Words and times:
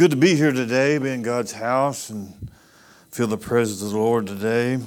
good 0.00 0.12
to 0.12 0.16
be 0.16 0.34
here 0.34 0.50
today, 0.50 0.96
be 0.96 1.10
in 1.10 1.20
God's 1.20 1.52
house 1.52 2.08
and 2.08 2.48
feel 3.10 3.26
the 3.26 3.36
presence 3.36 3.82
of 3.82 3.90
the 3.90 3.98
Lord 3.98 4.26
today. 4.26 4.78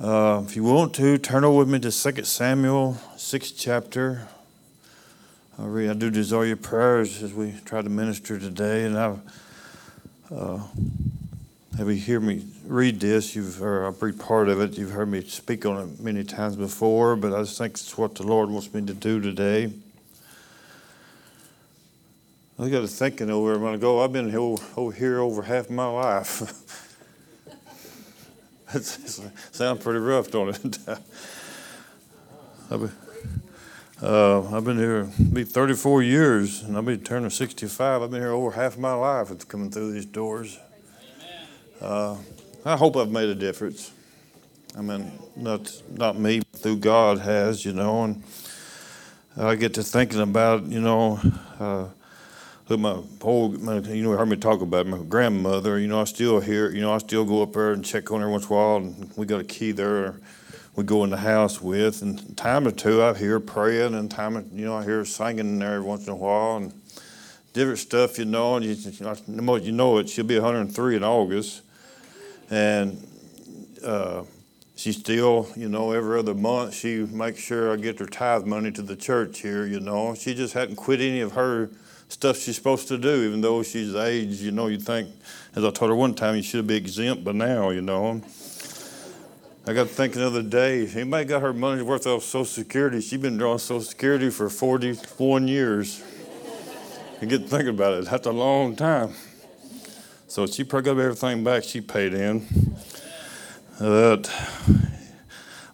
Uh, 0.00 0.42
if 0.44 0.56
you 0.56 0.64
want 0.64 0.92
to, 0.94 1.18
turn 1.18 1.44
over 1.44 1.58
with 1.58 1.68
me 1.68 1.78
to 1.78 1.92
2 1.92 2.24
Samuel, 2.24 2.98
6th 3.14 3.54
chapter. 3.56 4.26
I, 5.56 5.66
read, 5.66 5.90
I 5.90 5.92
do 5.92 6.10
desire 6.10 6.46
your 6.46 6.56
prayers 6.56 7.22
as 7.22 7.32
we 7.32 7.54
try 7.64 7.80
to 7.80 7.88
minister 7.88 8.40
today. 8.40 8.86
And 8.86 8.98
I 8.98 9.16
uh, 10.34 10.62
have 11.78 11.86
you 11.86 11.94
hear 11.94 12.18
me 12.18 12.44
read 12.66 12.98
this. 12.98 13.36
You've 13.36 13.58
heard, 13.58 13.86
I 13.86 13.94
read 14.04 14.18
part 14.18 14.48
of 14.48 14.60
it. 14.60 14.76
You've 14.76 14.90
heard 14.90 15.10
me 15.10 15.22
speak 15.22 15.64
on 15.64 15.80
it 15.80 16.00
many 16.00 16.24
times 16.24 16.56
before, 16.56 17.14
but 17.14 17.32
I 17.32 17.42
just 17.42 17.56
think 17.56 17.74
it's 17.74 17.96
what 17.96 18.16
the 18.16 18.24
Lord 18.24 18.50
wants 18.50 18.74
me 18.74 18.84
to 18.84 18.94
do 18.94 19.20
today. 19.20 19.72
I 22.58 22.68
got 22.68 22.80
to 22.80 22.86
thinking 22.86 23.30
over 23.30 23.54
a 23.54 23.58
minute 23.58 23.80
go. 23.80 24.04
I've 24.04 24.12
been 24.12 24.28
here, 24.28 24.56
over 24.76 24.92
here 24.92 25.20
over 25.20 25.40
half 25.42 25.70
my 25.70 25.86
life. 25.86 26.40
that 28.72 28.84
sounds 28.84 29.82
pretty 29.82 30.00
rough, 30.00 30.30
don't 30.30 30.50
it? 30.50 30.78
I've 32.70 32.80
been, 32.80 32.92
uh, 34.02 34.54
I've 34.54 34.64
been 34.64 34.76
here 34.76 35.08
be 35.32 35.44
34 35.44 36.02
years, 36.02 36.62
and 36.62 36.76
I'll 36.76 36.82
be 36.82 36.98
turning 36.98 37.30
65. 37.30 38.02
I've 38.02 38.10
been 38.10 38.20
here 38.20 38.32
over 38.32 38.50
half 38.50 38.76
my 38.76 38.94
life 38.94 39.30
It's 39.30 39.44
coming 39.44 39.70
through 39.70 39.92
these 39.92 40.06
doors. 40.06 40.58
Uh, 41.80 42.16
I 42.66 42.76
hope 42.76 42.96
I've 42.96 43.10
made 43.10 43.30
a 43.30 43.34
difference. 43.34 43.92
I 44.76 44.82
mean, 44.82 45.10
not 45.36 45.82
not 45.90 46.18
me, 46.18 46.42
but 46.52 46.60
through 46.60 46.76
God 46.76 47.18
has, 47.18 47.64
you 47.64 47.72
know. 47.72 48.04
And 48.04 48.22
I 49.36 49.54
get 49.54 49.74
to 49.74 49.82
thinking 49.82 50.20
about, 50.20 50.66
you 50.66 50.80
know. 50.80 51.18
Uh, 51.58 51.86
Look, 52.72 52.80
my 52.80 53.02
whole, 53.20 53.54
you 53.54 54.02
know, 54.02 54.16
heard 54.16 54.30
me 54.30 54.36
talk 54.36 54.62
about 54.62 54.86
my 54.86 54.96
grandmother. 54.96 55.78
You 55.78 55.88
know, 55.88 56.00
I 56.00 56.04
still 56.04 56.40
hear, 56.40 56.70
you 56.70 56.80
know, 56.80 56.94
I 56.94 56.98
still 56.98 57.22
go 57.26 57.42
up 57.42 57.52
there 57.52 57.72
and 57.72 57.84
check 57.84 58.10
on 58.10 58.22
her 58.22 58.30
once 58.30 58.46
in 58.46 58.52
a 58.54 58.56
while, 58.56 58.76
and 58.78 59.12
we 59.14 59.26
got 59.26 59.42
a 59.42 59.44
key 59.44 59.72
there. 59.72 60.18
We 60.74 60.82
go 60.84 61.04
in 61.04 61.10
the 61.10 61.18
house 61.18 61.60
with, 61.60 62.00
and 62.00 62.34
time 62.34 62.66
or 62.66 62.70
two 62.70 63.02
I 63.02 63.12
hear 63.12 63.40
praying, 63.40 63.94
and 63.94 64.10
time, 64.10 64.48
you 64.54 64.64
know, 64.64 64.74
I 64.74 64.84
hear 64.84 65.04
singing 65.04 65.40
in 65.40 65.58
there 65.58 65.74
every 65.74 65.86
once 65.86 66.06
in 66.06 66.14
a 66.14 66.16
while, 66.16 66.56
and 66.56 66.72
different 67.52 67.78
stuff, 67.78 68.18
you 68.18 68.24
know. 68.24 68.56
And 68.56 68.64
you, 68.64 68.74
the 68.74 69.42
more 69.42 69.58
you 69.58 69.72
know 69.72 69.98
it, 69.98 70.08
she'll 70.08 70.24
be 70.24 70.38
103 70.38 70.96
in 70.96 71.04
August, 71.04 71.60
and 72.48 73.06
uh, 73.84 74.22
she 74.76 74.92
still, 74.92 75.46
you 75.56 75.68
know, 75.68 75.92
every 75.92 76.18
other 76.18 76.32
month 76.32 76.72
she 76.72 77.00
makes 77.00 77.40
sure 77.42 77.74
I 77.74 77.76
get 77.76 77.98
her 77.98 78.06
tithe 78.06 78.46
money 78.46 78.72
to 78.72 78.80
the 78.80 78.96
church 78.96 79.40
here. 79.40 79.66
You 79.66 79.80
know, 79.80 80.14
she 80.14 80.34
just 80.34 80.54
hadn't 80.54 80.76
quit 80.76 81.02
any 81.02 81.20
of 81.20 81.32
her 81.32 81.68
stuff 82.12 82.38
she's 82.38 82.56
supposed 82.56 82.88
to 82.88 82.98
do, 82.98 83.24
even 83.24 83.40
though 83.40 83.62
she's 83.62 83.94
age. 83.94 84.40
You 84.42 84.52
know, 84.52 84.66
you 84.66 84.78
think, 84.78 85.08
as 85.56 85.64
I 85.64 85.70
told 85.70 85.90
her 85.90 85.96
one 85.96 86.14
time, 86.14 86.36
you 86.36 86.42
should 86.42 86.66
be 86.66 86.76
exempt 86.76 87.24
by 87.24 87.32
now, 87.32 87.70
you 87.70 87.80
know. 87.80 88.20
I 89.66 89.72
got 89.72 89.84
to 89.84 89.94
thinking 89.94 90.20
the 90.20 90.26
other 90.26 90.42
day, 90.42 90.86
anybody 90.88 91.24
got 91.24 91.40
her 91.40 91.52
money 91.52 91.82
worth 91.82 92.06
of 92.06 92.22
Social 92.22 92.44
Security? 92.44 93.00
She's 93.00 93.20
been 93.20 93.38
drawing 93.38 93.58
Social 93.58 93.80
Security 93.80 94.28
for 94.28 94.50
41 94.50 95.48
years. 95.48 96.02
You 97.20 97.28
get 97.28 97.48
thinking 97.48 97.68
about 97.68 97.94
it, 97.94 98.04
that's 98.06 98.26
a 98.26 98.32
long 98.32 98.76
time. 98.76 99.14
So 100.26 100.46
she 100.46 100.64
probably 100.64 100.92
got 100.92 101.00
everything 101.00 101.44
back 101.44 101.62
she 101.62 101.80
paid 101.80 102.12
in. 102.12 102.46
But 103.78 104.30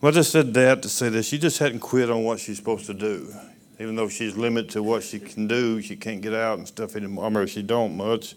I 0.03 0.11
just 0.13 0.31
said 0.31 0.55
that 0.55 0.83
to 0.83 0.89
say 0.89 1.09
that 1.09 1.25
she 1.25 1.39
just 1.39 1.59
hadn't 1.59 1.81
quit 1.81 2.11
on 2.11 2.23
what 2.23 2.39
she's 2.39 2.59
supposed 2.59 2.87
to 2.87 2.95
do 2.95 3.35
even 3.81 3.95
though 3.95 4.09
she's 4.09 4.37
limited 4.37 4.71
to 4.71 4.83
what 4.83 5.03
she 5.03 5.21
can 5.21 5.47
do, 5.47 5.81
she 5.81 5.97
can't 5.97 6.21
get 6.21 6.35
out 6.35 6.59
and 6.59 6.67
stuff 6.67 6.97
anymore. 6.97 7.27
I 7.27 7.29
mean, 7.29 7.47
she 7.47 7.63
don't 7.63 7.97
much. 7.97 8.35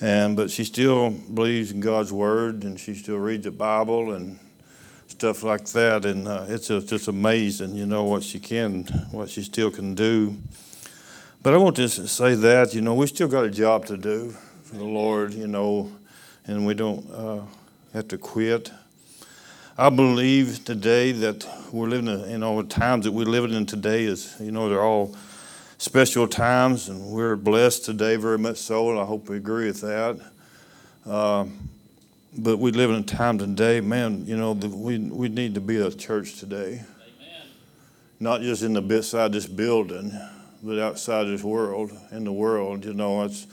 And 0.00 0.34
but 0.34 0.50
she 0.50 0.64
still 0.64 1.10
believes 1.10 1.72
in 1.72 1.80
God's 1.80 2.12
word, 2.12 2.64
and 2.64 2.80
she 2.80 2.94
still 2.94 3.18
reads 3.18 3.44
the 3.44 3.50
Bible 3.50 4.12
and 4.12 4.38
stuff 5.06 5.42
like 5.42 5.66
that. 5.66 6.04
And 6.04 6.26
uh, 6.26 6.46
it's 6.48 6.68
just, 6.68 6.88
just 6.88 7.08
amazing, 7.08 7.74
you 7.74 7.86
know, 7.86 8.04
what 8.04 8.22
she 8.22 8.40
can, 8.40 8.84
what 9.10 9.28
she 9.28 9.42
still 9.42 9.70
can 9.70 9.94
do. 9.94 10.36
But 11.42 11.54
I 11.54 11.58
want 11.58 11.76
to 11.76 11.88
say 11.88 12.34
that, 12.34 12.74
you 12.74 12.80
know, 12.80 12.94
we 12.94 13.06
still 13.06 13.28
got 13.28 13.44
a 13.44 13.50
job 13.50 13.86
to 13.86 13.96
do 13.96 14.34
for 14.62 14.76
the 14.76 14.84
Lord, 14.84 15.32
you 15.34 15.46
know, 15.46 15.92
and 16.46 16.66
we 16.66 16.74
don't 16.74 17.08
uh, 17.10 17.40
have 17.92 18.08
to 18.08 18.18
quit. 18.18 18.70
I 19.80 19.88
believe 19.88 20.62
today 20.66 21.10
that 21.12 21.48
we're 21.72 21.88
living 21.88 22.08
in, 22.08 22.30
you 22.32 22.36
know, 22.36 22.60
times 22.60 23.06
that 23.06 23.12
we're 23.12 23.24
living 23.24 23.54
in 23.54 23.64
today 23.64 24.04
is, 24.04 24.36
you 24.38 24.52
know, 24.52 24.68
they're 24.68 24.82
all 24.82 25.16
special 25.78 26.28
times, 26.28 26.90
and 26.90 27.02
we're 27.06 27.34
blessed 27.34 27.86
today 27.86 28.16
very 28.16 28.36
much 28.36 28.58
so, 28.58 28.90
and 28.90 29.00
I 29.00 29.06
hope 29.06 29.30
we 29.30 29.38
agree 29.38 29.68
with 29.68 29.80
that. 29.80 30.20
Um, 31.06 31.70
but 32.36 32.58
we 32.58 32.72
live 32.72 32.90
in 32.90 32.96
a 32.96 33.02
time 33.02 33.38
today, 33.38 33.80
man, 33.80 34.26
you 34.26 34.36
know, 34.36 34.52
the, 34.52 34.68
we, 34.68 34.98
we 34.98 35.30
need 35.30 35.54
to 35.54 35.62
be 35.62 35.78
a 35.78 35.90
church 35.90 36.38
today. 36.38 36.82
Amen. 36.82 37.48
Not 38.20 38.42
just 38.42 38.62
in 38.62 38.74
the 38.74 38.82
bit 38.82 39.04
side 39.04 39.32
this 39.32 39.46
building, 39.46 40.12
but 40.62 40.78
outside 40.78 41.24
this 41.24 41.42
world, 41.42 41.90
in 42.12 42.24
the 42.24 42.32
world, 42.32 42.84
you 42.84 42.92
know, 42.92 43.22
it's 43.22 43.46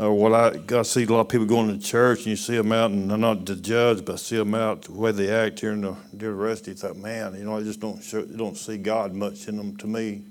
uh, 0.00 0.10
well, 0.10 0.34
I, 0.34 0.58
I 0.76 0.82
see 0.82 1.04
a 1.04 1.06
lot 1.06 1.20
of 1.20 1.28
people 1.28 1.46
going 1.46 1.68
to 1.68 1.78
church, 1.78 2.18
and 2.18 2.26
you 2.26 2.36
see 2.36 2.56
them 2.56 2.72
out, 2.72 2.90
and 2.90 3.12
I'm 3.12 3.20
not 3.20 3.46
the 3.46 3.54
judge, 3.54 4.04
but 4.04 4.14
I 4.14 4.16
see 4.16 4.36
them 4.36 4.52
out 4.52 4.82
the 4.82 4.92
way 4.92 5.12
they 5.12 5.30
act 5.30 5.60
here 5.60 5.70
in 5.70 5.82
the, 5.82 5.94
the 6.12 6.32
rest. 6.32 6.66
You 6.66 6.74
thought, 6.74 6.96
man, 6.96 7.36
you 7.36 7.44
know, 7.44 7.56
I 7.56 7.62
just 7.62 7.78
don't 7.78 8.02
show, 8.02 8.24
don't 8.24 8.56
see 8.56 8.76
God 8.76 9.14
much 9.14 9.46
in 9.46 9.56
them 9.56 9.76
to 9.76 9.86
me. 9.86 10.24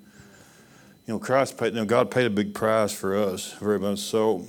You 1.07 1.13
know, 1.13 1.19
Christ 1.19 1.57
paid, 1.57 1.73
you 1.73 1.79
know, 1.79 1.85
God 1.85 2.11
paid 2.11 2.25
a 2.25 2.29
big 2.29 2.53
price 2.53 2.91
for 2.91 3.15
us, 3.15 3.53
very 3.53 3.79
much 3.79 3.99
so. 3.99 4.45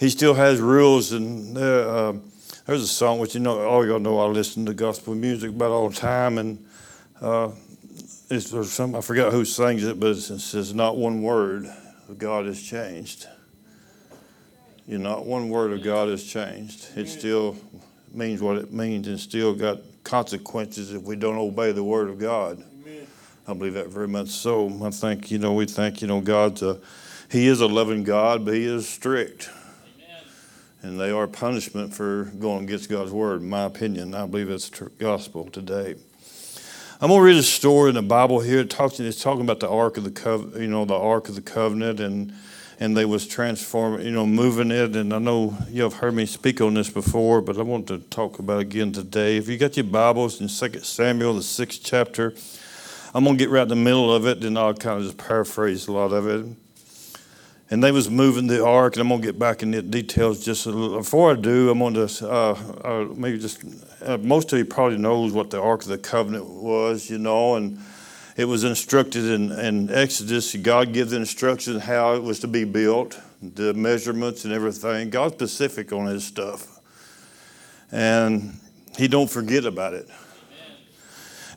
He 0.00 0.08
still 0.08 0.34
has 0.34 0.60
rules, 0.60 1.12
and 1.12 1.56
uh, 1.56 2.14
there's 2.66 2.82
a 2.82 2.88
song 2.88 3.20
which 3.20 3.34
you 3.34 3.40
know, 3.40 3.68
all 3.68 3.86
y'all 3.86 4.00
know. 4.00 4.18
I 4.18 4.26
listen 4.26 4.66
to 4.66 4.74
gospel 4.74 5.14
music 5.14 5.50
about 5.50 5.70
all 5.70 5.90
the 5.90 5.96
time, 5.96 6.38
and 6.38 6.66
uh, 7.20 7.50
it's, 8.30 8.50
there's 8.50 8.72
some 8.72 8.96
I 8.96 9.00
forget 9.00 9.32
who 9.32 9.44
sings 9.44 9.84
it, 9.84 10.00
but 10.00 10.10
it 10.10 10.20
says, 10.20 10.74
"Not 10.74 10.96
one 10.96 11.22
word 11.22 11.66
of 12.08 12.18
God 12.18 12.46
has 12.46 12.60
changed." 12.60 13.28
You 14.88 14.96
know, 14.96 15.16
not 15.16 15.26
one 15.26 15.50
word 15.50 15.72
of 15.72 15.82
God 15.82 16.08
has 16.08 16.24
changed. 16.24 16.88
It 16.96 17.08
still 17.08 17.56
means 18.14 18.40
what 18.40 18.56
it 18.56 18.72
means 18.72 19.06
and 19.06 19.20
still 19.20 19.54
got 19.54 19.80
consequences 20.02 20.94
if 20.94 21.02
we 21.02 21.14
don't 21.14 21.36
obey 21.36 21.72
the 21.72 21.84
word 21.84 22.08
of 22.08 22.18
God. 22.18 22.64
Amen. 22.80 23.06
I 23.46 23.52
believe 23.52 23.74
that 23.74 23.88
very 23.88 24.08
much 24.08 24.28
so. 24.28 24.66
I 24.82 24.88
think, 24.88 25.30
you 25.30 25.38
know, 25.38 25.52
we 25.52 25.66
think, 25.66 26.00
you 26.00 26.08
know, 26.08 26.22
God's 26.22 26.62
a, 26.62 26.80
He 27.30 27.48
is 27.48 27.60
a 27.60 27.66
loving 27.66 28.02
God, 28.02 28.46
but 28.46 28.54
He 28.54 28.64
is 28.64 28.88
strict. 28.88 29.50
Amen. 29.94 30.22
And 30.80 30.98
they 30.98 31.10
are 31.10 31.26
punishment 31.26 31.92
for 31.92 32.24
going 32.38 32.64
against 32.64 32.88
God's 32.88 33.12
word, 33.12 33.42
in 33.42 33.50
my 33.50 33.64
opinion. 33.64 34.14
I 34.14 34.24
believe 34.24 34.48
it's 34.48 34.70
the 34.70 34.86
gospel 34.98 35.50
today. 35.50 35.96
I'm 36.98 37.08
going 37.08 37.20
to 37.20 37.26
read 37.26 37.36
a 37.36 37.42
story 37.42 37.90
in 37.90 37.94
the 37.94 38.00
Bible 38.00 38.40
here. 38.40 38.60
It 38.60 38.70
talks, 38.70 38.98
it's 38.98 39.22
talking 39.22 39.42
about 39.42 39.60
the 39.60 39.68
Ark 39.68 39.98
of 39.98 40.04
the 40.04 40.10
Covenant, 40.10 40.62
you 40.62 40.66
know, 40.66 40.86
the 40.86 40.96
Ark 40.96 41.28
of 41.28 41.34
the 41.34 41.42
Covenant, 41.42 42.00
and 42.00 42.32
and 42.80 42.96
they 42.96 43.04
was 43.04 43.26
transforming, 43.26 44.06
you 44.06 44.12
know, 44.12 44.26
moving 44.26 44.70
it. 44.70 44.94
And 44.94 45.12
I 45.12 45.18
know 45.18 45.56
you 45.68 45.82
have 45.82 45.94
heard 45.94 46.14
me 46.14 46.26
speak 46.26 46.60
on 46.60 46.74
this 46.74 46.90
before, 46.90 47.40
but 47.40 47.58
I 47.58 47.62
want 47.62 47.88
to 47.88 47.98
talk 47.98 48.38
about 48.38 48.58
it 48.58 48.62
again 48.62 48.92
today. 48.92 49.36
If 49.36 49.48
you 49.48 49.58
got 49.58 49.76
your 49.76 49.84
Bibles 49.84 50.40
in 50.40 50.48
2 50.48 50.80
Samuel, 50.80 51.34
the 51.34 51.42
sixth 51.42 51.80
chapter, 51.82 52.34
I'm 53.14 53.24
gonna 53.24 53.36
get 53.36 53.50
right 53.50 53.62
in 53.62 53.68
the 53.68 53.76
middle 53.76 54.14
of 54.14 54.26
it, 54.26 54.44
and 54.44 54.58
I'll 54.58 54.74
kind 54.74 54.98
of 54.98 55.04
just 55.04 55.18
paraphrase 55.18 55.88
a 55.88 55.92
lot 55.92 56.12
of 56.12 56.28
it. 56.28 56.46
And 57.70 57.82
they 57.82 57.90
was 57.90 58.08
moving 58.08 58.46
the 58.46 58.64
ark, 58.64 58.94
and 58.94 59.02
I'm 59.02 59.08
gonna 59.08 59.22
get 59.22 59.38
back 59.38 59.62
in 59.62 59.72
the 59.72 59.82
details 59.82 60.44
just 60.44 60.66
a 60.66 60.70
little. 60.70 60.98
Before 60.98 61.32
I 61.32 61.34
do, 61.34 61.70
I'm 61.70 61.80
gonna 61.80 62.08
uh, 62.22 62.54
uh, 62.84 63.08
maybe 63.14 63.38
just 63.38 63.64
uh, 64.02 64.18
most 64.18 64.52
of 64.52 64.58
you 64.58 64.64
probably 64.64 64.98
knows 64.98 65.32
what 65.32 65.50
the 65.50 65.60
Ark 65.60 65.82
of 65.82 65.88
the 65.88 65.98
Covenant 65.98 66.46
was, 66.46 67.10
you 67.10 67.18
know, 67.18 67.56
and 67.56 67.78
it 68.38 68.44
was 68.44 68.62
instructed 68.62 69.24
in, 69.24 69.50
in 69.50 69.90
Exodus. 69.92 70.54
God 70.54 70.92
gives 70.92 71.12
instructions 71.12 71.82
how 71.82 72.14
it 72.14 72.22
was 72.22 72.38
to 72.38 72.48
be 72.48 72.62
built, 72.62 73.20
the 73.42 73.74
measurements 73.74 74.44
and 74.44 74.54
everything. 74.54 75.10
God's 75.10 75.34
specific 75.34 75.92
on 75.92 76.06
His 76.06 76.24
stuff, 76.24 76.78
and 77.90 78.56
He 78.96 79.08
don't 79.08 79.28
forget 79.28 79.64
about 79.64 79.94
it. 79.94 80.08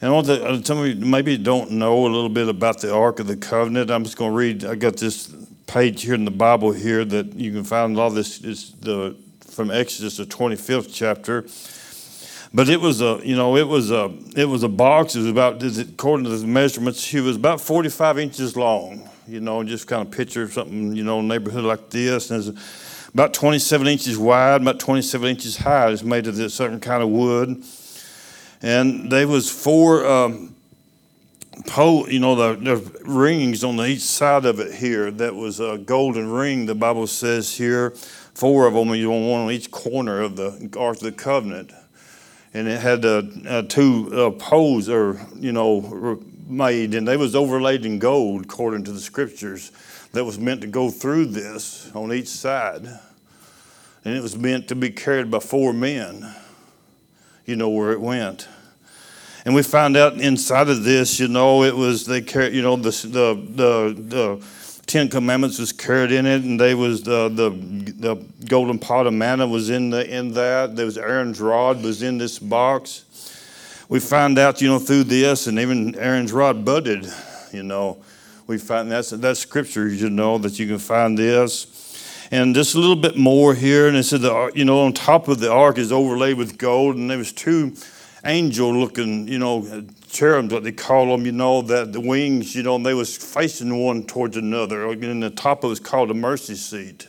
And 0.02 0.12
all 0.12 0.24
the, 0.24 0.44
uh, 0.44 0.64
some 0.64 0.80
of 0.80 0.88
you 0.88 0.96
maybe 0.96 1.38
don't 1.38 1.70
know 1.70 2.08
a 2.08 2.10
little 2.10 2.30
bit 2.30 2.48
about 2.50 2.82
the 2.82 2.92
Ark 2.92 3.20
of 3.20 3.28
the 3.28 3.38
Covenant. 3.38 3.92
I'm 3.92 4.04
just 4.04 4.18
going 4.18 4.32
to 4.32 4.36
read. 4.36 4.66
I 4.66 4.74
got 4.74 4.98
this 4.98 5.32
page 5.68 6.02
here 6.02 6.16
in 6.16 6.26
the 6.26 6.32
Bible 6.32 6.72
here 6.72 7.06
that 7.06 7.36
you 7.36 7.52
can 7.52 7.64
find 7.64 7.96
a 7.96 8.00
lot 8.00 8.08
of 8.08 8.16
this 8.16 8.44
is 8.44 8.72
the 8.82 9.16
from 9.52 9.70
Exodus, 9.70 10.18
the 10.18 10.26
25th 10.26 10.90
chapter. 10.92 11.46
But 12.54 12.68
it 12.68 12.82
was 12.82 13.02
a, 13.02 13.22
you 13.24 13.36
know, 13.36 13.56
it 13.56 13.68
was 13.68 13.92
a, 13.92 14.12
it 14.36 14.46
was 14.46 14.64
a 14.64 14.70
box. 14.70 15.16
It 15.16 15.20
was 15.20 15.28
about, 15.30 15.64
according 15.64 16.26
to 16.26 16.38
the 16.38 16.46
measurements, 16.46 17.14
it 17.14 17.22
was 17.22 17.38
about 17.38 17.62
45 17.62 18.20
inches 18.20 18.58
long. 18.58 19.10
You 19.28 19.40
know, 19.40 19.64
just 19.64 19.88
kind 19.88 20.06
of 20.06 20.12
picture 20.12 20.50
something, 20.50 20.94
you 20.94 21.04
know, 21.04 21.22
neighborhood 21.22 21.64
like 21.64 21.90
this, 21.90 22.32
and 22.32 22.44
it's 22.44 23.08
about 23.14 23.34
27 23.34 23.88
inches 23.88 24.18
wide, 24.18 24.62
about 24.62 24.80
27 24.80 25.30
inches 25.30 25.58
high. 25.58 25.90
It's 25.92 26.04
made 26.04 26.28
of 26.28 26.36
this 26.36 26.54
certain 26.54 26.82
kind 26.82 27.02
of 27.02 27.10
wood, 27.10 27.64
and 28.62 29.12
there 29.12 29.28
was 29.28 29.50
four. 29.50 30.06
Um, 30.06 30.56
pole, 31.68 32.10
you 32.10 32.20
know, 32.20 32.36
the, 32.36 32.56
the 32.56 33.04
rings 33.06 33.64
on 33.64 33.80
each 33.82 34.02
side 34.02 34.46
of 34.46 34.60
it 34.60 34.74
here. 34.74 35.12
That 35.12 35.36
was 35.36 35.60
a 35.60 35.78
golden 35.78 36.32
ring. 36.32 36.66
The 36.66 36.76
Bible 36.76 37.08
says 37.08 37.56
here, 37.56 37.92
four 38.34 38.68
of 38.68 38.74
them, 38.74 38.90
you 38.96 39.10
know, 39.10 39.30
one 39.30 39.42
on 39.42 39.52
each 39.52 39.70
corner 39.72 40.22
of 40.22 40.36
the 40.36 40.70
Ark 40.78 40.98
of 40.98 41.04
the 41.04 41.12
Covenant, 41.12 41.72
and 42.54 42.68
it 42.68 42.80
had 42.80 43.06
uh, 43.06 43.24
uh, 43.48 43.62
two 43.64 44.10
uh, 44.14 44.32
poles, 44.32 44.90
or 44.90 45.20
you 45.36 45.52
know, 45.52 46.20
made, 46.48 46.94
and 46.96 47.08
they 47.08 47.18
was 47.18 47.36
overlaid 47.36 47.86
in 47.86 48.00
gold, 48.00 48.44
according 48.46 48.84
to 48.86 48.92
the 48.92 49.00
scriptures. 49.00 49.72
That 50.14 50.26
was 50.26 50.38
meant 50.38 50.60
to 50.62 50.68
go 50.68 50.90
through 50.90 51.28
this 51.28 51.90
on 51.96 52.12
each 52.12 52.28
side, 52.28 52.86
and 54.04 54.16
it 54.16 54.22
was 54.22 54.38
meant 54.38 54.68
to 54.68 54.76
be 54.76 54.90
carried 54.90 55.32
by 55.32 55.40
four 55.40 55.72
men. 55.72 56.36
You 57.46 57.56
know 57.56 57.70
where 57.70 57.92
it 57.92 58.02
went. 58.02 58.48
And 59.44 59.56
we 59.56 59.64
found 59.64 59.98
out 59.98 60.14
inside 60.14 60.70
of 60.70 60.84
this, 60.84 61.20
you 61.20 61.28
know, 61.28 61.64
it 61.64 61.76
was 61.76 62.06
they 62.06 62.22
carried, 62.22 62.54
you 62.54 62.62
know, 62.62 62.76
the 62.76 62.92
the 62.92 63.34
the, 63.56 63.96
the 63.98 64.46
Ten 64.92 65.08
Commandments 65.08 65.58
was 65.58 65.72
carried 65.72 66.12
in 66.12 66.26
it, 66.26 66.44
and 66.44 66.60
they 66.60 66.76
was 66.76 67.02
the 67.04 67.30
the, 67.30 67.50
the 67.50 68.16
golden 68.46 68.78
pot 68.78 69.08
of 69.08 69.14
manna 69.14 69.48
was 69.48 69.70
in 69.70 69.90
the 69.90 70.06
in 70.06 70.34
that. 70.34 70.76
There 70.76 70.86
was 70.86 70.98
Aaron's 70.98 71.40
rod 71.40 71.82
was 71.82 72.04
in 72.04 72.18
this 72.18 72.38
box. 72.38 73.06
We 73.88 74.02
find 74.02 74.38
out, 74.38 74.60
you 74.60 74.68
know, 74.68 74.80
through 74.80 75.06
this, 75.06 75.48
and 75.48 75.60
even 75.60 75.96
Aaron's 75.96 76.34
rod 76.34 76.66
budded. 76.66 77.08
You 77.54 77.64
know, 77.64 78.04
we 78.48 78.58
find 78.58 78.92
that's 78.92 79.12
that's 79.12 79.40
scripture. 79.40 79.88
You 79.88 80.10
know 80.10 80.38
that 80.40 80.60
you 80.60 80.68
can 80.68 80.78
find 80.78 81.18
this, 81.18 82.28
and 82.30 82.54
just 82.54 82.76
a 82.76 82.78
little 82.78 82.98
bit 82.98 83.16
more 83.16 83.56
here. 83.56 83.88
And 83.88 83.96
it 83.96 84.04
said 84.04 84.20
the 84.20 84.52
you 84.54 84.66
know 84.66 84.82
on 84.82 84.92
top 84.92 85.30
of 85.30 85.40
the 85.40 85.50
ark 85.50 85.78
is 85.78 85.94
overlaid 85.94 86.36
with 86.36 86.58
gold, 86.58 86.98
and 86.98 87.10
there 87.10 87.18
was 87.18 87.32
two 87.32 87.78
angel 88.26 88.74
looking, 88.74 89.28
you 89.28 89.40
know, 89.40 89.86
cherubs, 90.12 90.54
what 90.54 90.64
they 90.64 90.72
call 90.72 91.08
them, 91.08 91.26
you 91.26 91.32
know, 91.32 91.62
that 91.64 91.94
the 91.94 92.02
wings, 92.02 92.56
you 92.56 92.64
know, 92.64 92.78
they 92.78 92.94
was 92.94 93.16
facing 93.16 93.84
one 93.84 94.04
towards 94.04 94.38
another. 94.38 94.90
And 94.90 95.24
the 95.24 95.30
top 95.30 95.60
of 95.60 95.66
it 95.66 95.70
was 95.70 95.80
called 95.80 96.12
a 96.12 96.14
mercy 96.14 96.56
seat. 96.56 97.08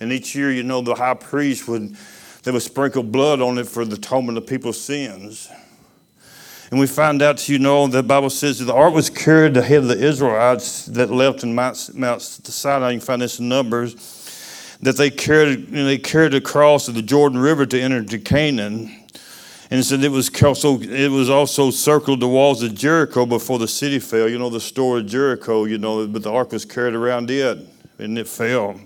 And 0.00 0.12
each 0.12 0.34
year, 0.34 0.50
you 0.50 0.62
know, 0.62 0.80
the 0.80 0.94
high 0.94 1.14
priest 1.14 1.68
would, 1.68 1.94
they 2.42 2.50
would 2.50 2.62
sprinkle 2.62 3.02
blood 3.02 3.40
on 3.40 3.58
it 3.58 3.68
for 3.68 3.84
the 3.84 3.96
atonement 3.96 4.38
of 4.38 4.46
people's 4.46 4.80
sins. 4.80 5.50
And 6.70 6.78
we 6.78 6.86
find 6.86 7.20
out, 7.20 7.48
you 7.48 7.58
know, 7.58 7.88
the 7.88 8.02
Bible 8.02 8.30
says 8.30 8.60
that 8.60 8.66
the 8.66 8.74
ark 8.74 8.94
was 8.94 9.10
carried 9.10 9.56
ahead 9.56 9.78
of 9.78 9.88
the 9.88 9.98
Israelites 9.98 10.86
that 10.86 11.10
left 11.10 11.42
in 11.42 11.54
Mount, 11.54 11.90
Mount 11.94 12.22
Sinai. 12.22 12.92
You 12.92 12.98
can 12.98 13.06
find 13.06 13.22
this 13.22 13.40
in 13.40 13.48
Numbers. 13.48 14.76
That 14.80 14.96
they 14.96 15.10
carried, 15.10 15.70
know, 15.70 15.84
they 15.84 15.98
carried 15.98 16.32
across 16.32 16.86
the 16.86 17.02
Jordan 17.02 17.38
River 17.38 17.66
to 17.66 17.78
enter 17.78 18.02
to 18.02 18.18
Canaan. 18.18 18.99
And 19.72 19.84
said 19.84 20.02
it 20.02 20.10
was 20.10 20.30
also 20.42 20.80
it 20.80 21.10
was 21.10 21.30
also 21.30 21.70
circled 21.70 22.20
the 22.20 22.28
walls 22.28 22.62
of 22.62 22.74
Jericho 22.74 23.24
before 23.24 23.60
the 23.60 23.68
city 23.68 24.00
fell. 24.00 24.28
You 24.28 24.38
know 24.38 24.50
the 24.50 24.60
story 24.60 25.02
of 25.02 25.06
Jericho. 25.06 25.64
You 25.64 25.78
know, 25.78 26.06
but 26.08 26.24
the 26.24 26.32
ark 26.32 26.50
was 26.50 26.64
carried 26.64 26.94
around 26.94 27.30
it, 27.30 27.58
and 27.98 28.18
it 28.18 28.26
fell. 28.26 28.80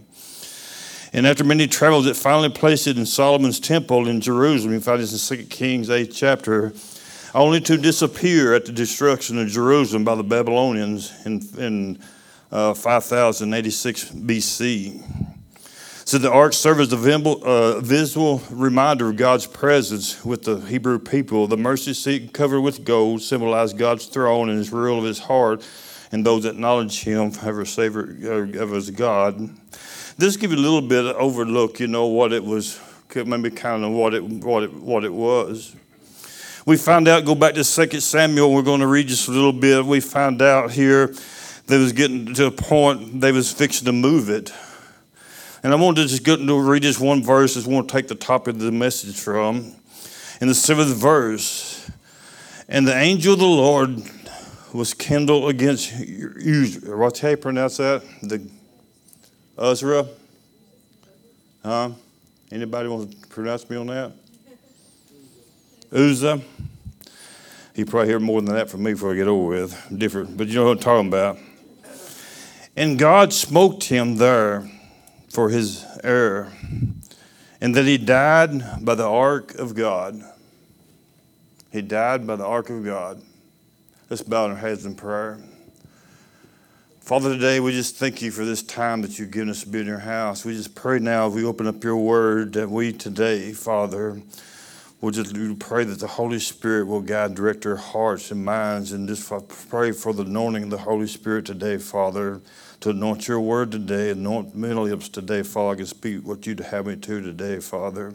And 1.14 1.28
after 1.28 1.44
many 1.44 1.68
travels, 1.68 2.06
it 2.06 2.16
finally 2.16 2.50
placed 2.50 2.88
it 2.88 2.98
in 2.98 3.06
Solomon's 3.06 3.60
temple 3.60 4.08
in 4.08 4.20
Jerusalem. 4.20 4.74
You 4.74 4.80
find 4.80 5.00
this 5.00 5.30
in 5.30 5.38
2 5.38 5.44
Kings 5.44 5.88
8 5.88 6.12
chapter, 6.12 6.72
only 7.34 7.60
to 7.60 7.76
disappear 7.76 8.52
at 8.52 8.66
the 8.66 8.72
destruction 8.72 9.38
of 9.38 9.46
Jerusalem 9.46 10.04
by 10.04 10.16
the 10.16 10.24
Babylonians 10.24 11.12
in, 11.24 11.40
in 11.56 11.98
uh, 12.50 12.74
5086 12.74 14.10
BC. 14.10 15.33
So 16.06 16.18
the 16.18 16.30
ark 16.30 16.52
served 16.52 16.80
as 16.80 16.92
a 16.92 16.96
uh, 17.46 17.80
visual 17.80 18.42
reminder 18.50 19.08
of 19.08 19.16
God's 19.16 19.46
presence 19.46 20.22
with 20.22 20.42
the 20.42 20.56
Hebrew 20.56 20.98
people. 20.98 21.46
The 21.46 21.56
mercy 21.56 21.94
seat 21.94 22.34
covered 22.34 22.60
with 22.60 22.84
gold 22.84 23.22
symbolized 23.22 23.78
God's 23.78 24.04
throne 24.04 24.50
and 24.50 24.58
his 24.58 24.70
rule 24.70 24.98
of 24.98 25.04
his 25.04 25.18
heart, 25.18 25.66
and 26.12 26.24
those 26.24 26.42
that 26.42 26.50
acknowledge 26.50 27.02
him 27.04 27.32
ever 27.42 27.64
Savior 27.64 28.18
uh, 28.22 28.76
as 28.76 28.90
God. 28.90 29.48
This 30.18 30.36
give 30.36 30.52
you 30.52 30.58
a 30.58 30.60
little 30.60 30.82
bit 30.82 31.06
of 31.06 31.16
overlook, 31.16 31.80
you 31.80 31.86
know, 31.86 32.06
what 32.06 32.34
it 32.34 32.44
was, 32.44 32.78
maybe 33.14 33.50
kind 33.50 33.82
of 33.82 33.92
what 33.92 34.12
it, 34.12 34.22
what 34.22 34.62
it, 34.62 34.74
what 34.74 35.04
it 35.04 35.12
was. 35.12 35.74
We 36.66 36.76
found 36.76 37.08
out, 37.08 37.24
go 37.24 37.34
back 37.34 37.54
to 37.54 37.64
2 37.64 38.00
Samuel, 38.00 38.52
we're 38.52 38.60
going 38.60 38.80
to 38.80 38.86
read 38.86 39.08
just 39.08 39.28
a 39.28 39.30
little 39.30 39.54
bit. 39.54 39.86
We 39.86 40.00
found 40.00 40.42
out 40.42 40.70
here 40.70 41.14
they 41.66 41.78
was 41.78 41.94
getting 41.94 42.34
to 42.34 42.46
a 42.46 42.50
point 42.50 43.22
they 43.22 43.32
was 43.32 43.50
fixing 43.50 43.86
to 43.86 43.92
move 43.92 44.28
it. 44.28 44.52
And 45.64 45.72
I 45.72 45.76
want 45.76 45.96
to 45.96 46.02
just 46.04 46.22
go 46.24 46.36
to 46.36 46.60
read 46.60 46.82
this 46.82 47.00
one 47.00 47.22
verse. 47.22 47.52
I 47.52 47.60
just 47.60 47.66
want 47.66 47.88
to 47.88 47.92
take 47.94 48.06
the 48.06 48.14
top 48.14 48.48
of 48.48 48.58
the 48.58 48.70
message 48.70 49.18
from. 49.18 49.72
In 50.42 50.48
the 50.48 50.54
seventh 50.54 50.94
verse, 50.94 51.90
and 52.68 52.86
the 52.86 52.94
angel 52.94 53.32
of 53.32 53.38
the 53.38 53.46
Lord 53.46 54.02
was 54.74 54.92
kindled 54.92 55.48
against 55.48 55.90
Uzra. 55.90 56.98
What's 56.98 57.20
how 57.20 57.30
you 57.30 57.38
pronounce 57.38 57.78
that? 57.78 58.02
The 58.20 58.46
Uzra? 59.56 60.06
Huh? 61.62 61.92
Anybody 62.52 62.88
want 62.90 63.10
to 63.22 63.28
pronounce 63.28 63.70
me 63.70 63.78
on 63.78 63.86
that? 63.86 64.12
Uzzah. 65.90 66.42
He 67.74 67.86
probably 67.86 68.08
hear 68.08 68.20
more 68.20 68.42
than 68.42 68.54
that 68.54 68.68
from 68.68 68.82
me 68.82 68.92
before 68.92 69.12
I 69.12 69.16
get 69.16 69.28
over 69.28 69.48
with. 69.48 69.98
Different, 69.98 70.36
but 70.36 70.48
you 70.48 70.56
know 70.56 70.66
what 70.66 70.72
I'm 70.72 70.78
talking 70.78 71.08
about. 71.08 71.38
And 72.76 72.98
God 72.98 73.32
smote 73.32 73.84
him 73.84 74.16
there 74.16 74.70
for 75.34 75.48
his 75.48 75.84
error, 76.04 76.52
and 77.60 77.74
that 77.74 77.86
he 77.86 77.98
died 77.98 78.84
by 78.84 78.94
the 78.94 79.04
ark 79.06 79.52
of 79.56 79.74
God. 79.74 80.22
He 81.72 81.82
died 81.82 82.24
by 82.24 82.36
the 82.36 82.46
ark 82.46 82.70
of 82.70 82.84
God. 82.84 83.20
Let's 84.08 84.22
bow 84.22 84.46
our 84.46 84.54
heads 84.54 84.86
in 84.86 84.94
prayer. 84.94 85.40
Father, 87.00 87.34
today 87.34 87.58
we 87.58 87.72
just 87.72 87.96
thank 87.96 88.22
you 88.22 88.30
for 88.30 88.44
this 88.44 88.62
time 88.62 89.02
that 89.02 89.18
you've 89.18 89.32
given 89.32 89.50
us 89.50 89.64
to 89.64 89.68
be 89.68 89.80
in 89.80 89.86
your 89.86 89.98
house. 89.98 90.44
We 90.44 90.54
just 90.54 90.76
pray 90.76 91.00
now, 91.00 91.26
as 91.26 91.34
we 91.34 91.44
open 91.44 91.66
up 91.66 91.82
your 91.82 91.96
word, 91.96 92.52
that 92.52 92.70
we 92.70 92.92
today, 92.92 93.52
Father, 93.52 94.22
will 95.04 95.12
just 95.12 95.58
pray 95.58 95.84
that 95.84 96.00
the 96.00 96.06
Holy 96.06 96.38
Spirit 96.38 96.86
will 96.86 97.00
guide, 97.00 97.34
direct 97.34 97.66
our 97.66 97.76
hearts 97.76 98.30
and 98.30 98.44
minds, 98.44 98.92
and 98.92 99.06
just 99.06 99.30
pray 99.68 99.92
for 99.92 100.12
the 100.12 100.22
anointing 100.22 100.64
of 100.64 100.70
the 100.70 100.78
Holy 100.78 101.06
Spirit 101.06 101.44
today, 101.46 101.78
Father 101.78 102.40
to 102.84 102.90
anoint 102.90 103.26
your 103.26 103.40
word 103.40 103.72
today, 103.72 104.10
anoint 104.10 104.54
my 104.54 104.68
lips 104.68 105.08
today, 105.08 105.42
Father. 105.42 105.76
Can 105.76 105.86
speak 105.86 106.26
what 106.26 106.46
you'd 106.46 106.60
have 106.60 106.84
me 106.84 106.96
to 106.96 107.22
today, 107.22 107.58
Father. 107.58 108.12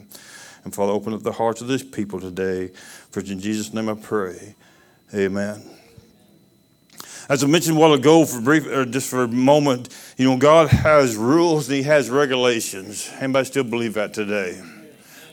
And 0.64 0.76
Father, 0.76 0.92
open 0.92 1.12
up 1.12 1.24
the 1.24 1.32
hearts 1.32 1.60
of 1.62 1.68
this 1.68 1.82
people 1.82 2.20
today. 2.20 2.68
For 3.10 3.20
in 3.22 3.40
Jesus' 3.40 3.74
name 3.74 3.90
I 3.90 3.96
pray. 3.96 4.54
Amen. 5.12 5.64
As 7.28 7.44
I 7.44 7.48
mentioned 7.48 7.78
a 7.78 7.80
while 7.80 7.94
ago, 7.94 8.26
for 8.26 8.42
brief, 8.42 8.68
or 8.68 8.86
just 8.86 9.10
for 9.10 9.24
a 9.24 9.28
moment, 9.28 9.90
you 10.18 10.30
know, 10.30 10.38
God 10.38 10.70
has 10.70 11.16
rules 11.16 11.68
and 11.68 11.78
He 11.78 11.84
has 11.84 12.12
regulations. 12.12 13.10
Anybody 13.20 13.46
still 13.46 13.64
believe 13.64 13.96
that 13.96 14.14
today? 14.14 14.62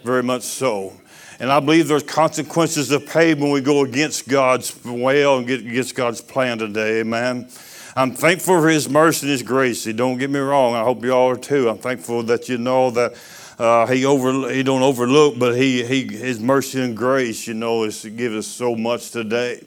Very 0.02 0.22
much 0.22 0.44
so. 0.44 0.94
And 1.38 1.52
I 1.52 1.60
believe 1.60 1.88
there's 1.88 2.02
consequences 2.02 2.88
to 2.88 2.98
pay 2.98 3.34
when 3.34 3.50
we 3.50 3.60
go 3.60 3.84
against 3.84 4.26
God's 4.26 4.74
will 4.84 5.38
and 5.38 5.46
get 5.46 5.60
against 5.60 5.94
God's 5.94 6.20
plan 6.20 6.58
today. 6.58 7.00
Amen. 7.00 7.48
I'm 7.94 8.12
thankful 8.12 8.60
for 8.60 8.68
His 8.68 8.88
mercy 8.88 9.26
and 9.26 9.32
His 9.32 9.42
grace. 9.42 9.84
Don't 9.84 10.16
get 10.16 10.30
me 10.30 10.38
wrong. 10.38 10.74
I 10.74 10.82
hope 10.82 11.04
you 11.04 11.12
all 11.12 11.30
are 11.30 11.36
too. 11.36 11.68
I'm 11.68 11.78
thankful 11.78 12.22
that 12.24 12.48
you 12.48 12.56
know 12.56 12.90
that 12.90 13.14
uh, 13.58 13.86
He 13.86 14.06
over 14.06 14.50
He 14.50 14.62
don't 14.62 14.82
overlook, 14.82 15.38
but 15.38 15.56
He 15.56 15.84
He 15.84 16.04
His 16.04 16.40
mercy 16.40 16.80
and 16.80 16.96
grace, 16.96 17.46
you 17.46 17.54
know, 17.54 17.84
is 17.84 18.00
to 18.02 18.10
give 18.10 18.32
us 18.32 18.46
so 18.46 18.74
much 18.74 19.10
today. 19.10 19.62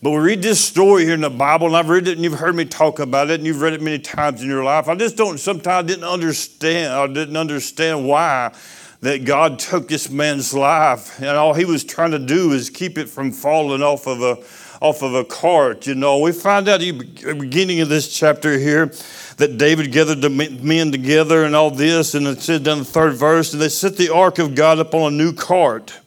But 0.00 0.10
we 0.10 0.18
read 0.18 0.42
this 0.42 0.60
story 0.60 1.04
here 1.04 1.14
in 1.14 1.22
the 1.22 1.30
Bible, 1.30 1.66
and 1.66 1.76
I've 1.76 1.88
read 1.88 2.06
it, 2.06 2.12
and 2.12 2.22
you've 2.22 2.38
heard 2.38 2.54
me 2.54 2.64
talk 2.64 3.00
about 3.00 3.30
it, 3.30 3.34
and 3.34 3.46
you've 3.46 3.60
read 3.60 3.72
it 3.72 3.82
many 3.82 3.98
times 3.98 4.42
in 4.42 4.48
your 4.48 4.62
life. 4.62 4.88
I 4.88 4.94
just 4.94 5.16
don't 5.16 5.38
sometimes 5.38 5.88
didn't 5.88 6.04
understand. 6.04 6.92
I 6.92 7.06
didn't 7.08 7.36
understand 7.36 8.06
why 8.06 8.52
that 9.00 9.24
God 9.24 9.58
took 9.58 9.88
this 9.88 10.10
man's 10.10 10.52
life, 10.52 11.18
and 11.18 11.28
all 11.28 11.54
he 11.54 11.64
was 11.64 11.84
trying 11.84 12.10
to 12.10 12.18
do 12.18 12.52
is 12.52 12.68
keep 12.68 12.98
it 12.98 13.08
from 13.08 13.30
falling 13.30 13.82
off 13.82 14.06
of 14.06 14.22
a 14.22 14.38
off 14.80 15.02
of 15.02 15.14
a 15.14 15.24
cart. 15.24 15.86
You 15.86 15.94
know, 15.94 16.18
we 16.18 16.32
find 16.32 16.68
out 16.68 16.80
at 16.80 16.80
the 16.80 17.34
beginning 17.34 17.80
of 17.80 17.88
this 17.88 18.16
chapter 18.16 18.58
here 18.58 18.92
that 19.36 19.58
David 19.58 19.92
gathered 19.92 20.20
the 20.20 20.30
men 20.30 20.92
together 20.92 21.44
and 21.44 21.54
all 21.54 21.70
this, 21.70 22.14
and 22.14 22.26
it 22.26 22.40
said 22.40 22.64
down 22.64 22.78
the 22.78 22.84
third 22.84 23.14
verse, 23.14 23.52
and 23.52 23.60
they 23.60 23.68
set 23.68 23.96
the 23.96 24.12
ark 24.12 24.38
of 24.38 24.54
God 24.54 24.78
up 24.78 24.94
on 24.94 25.12
a 25.12 25.16
new 25.16 25.32
cart. 25.32 25.98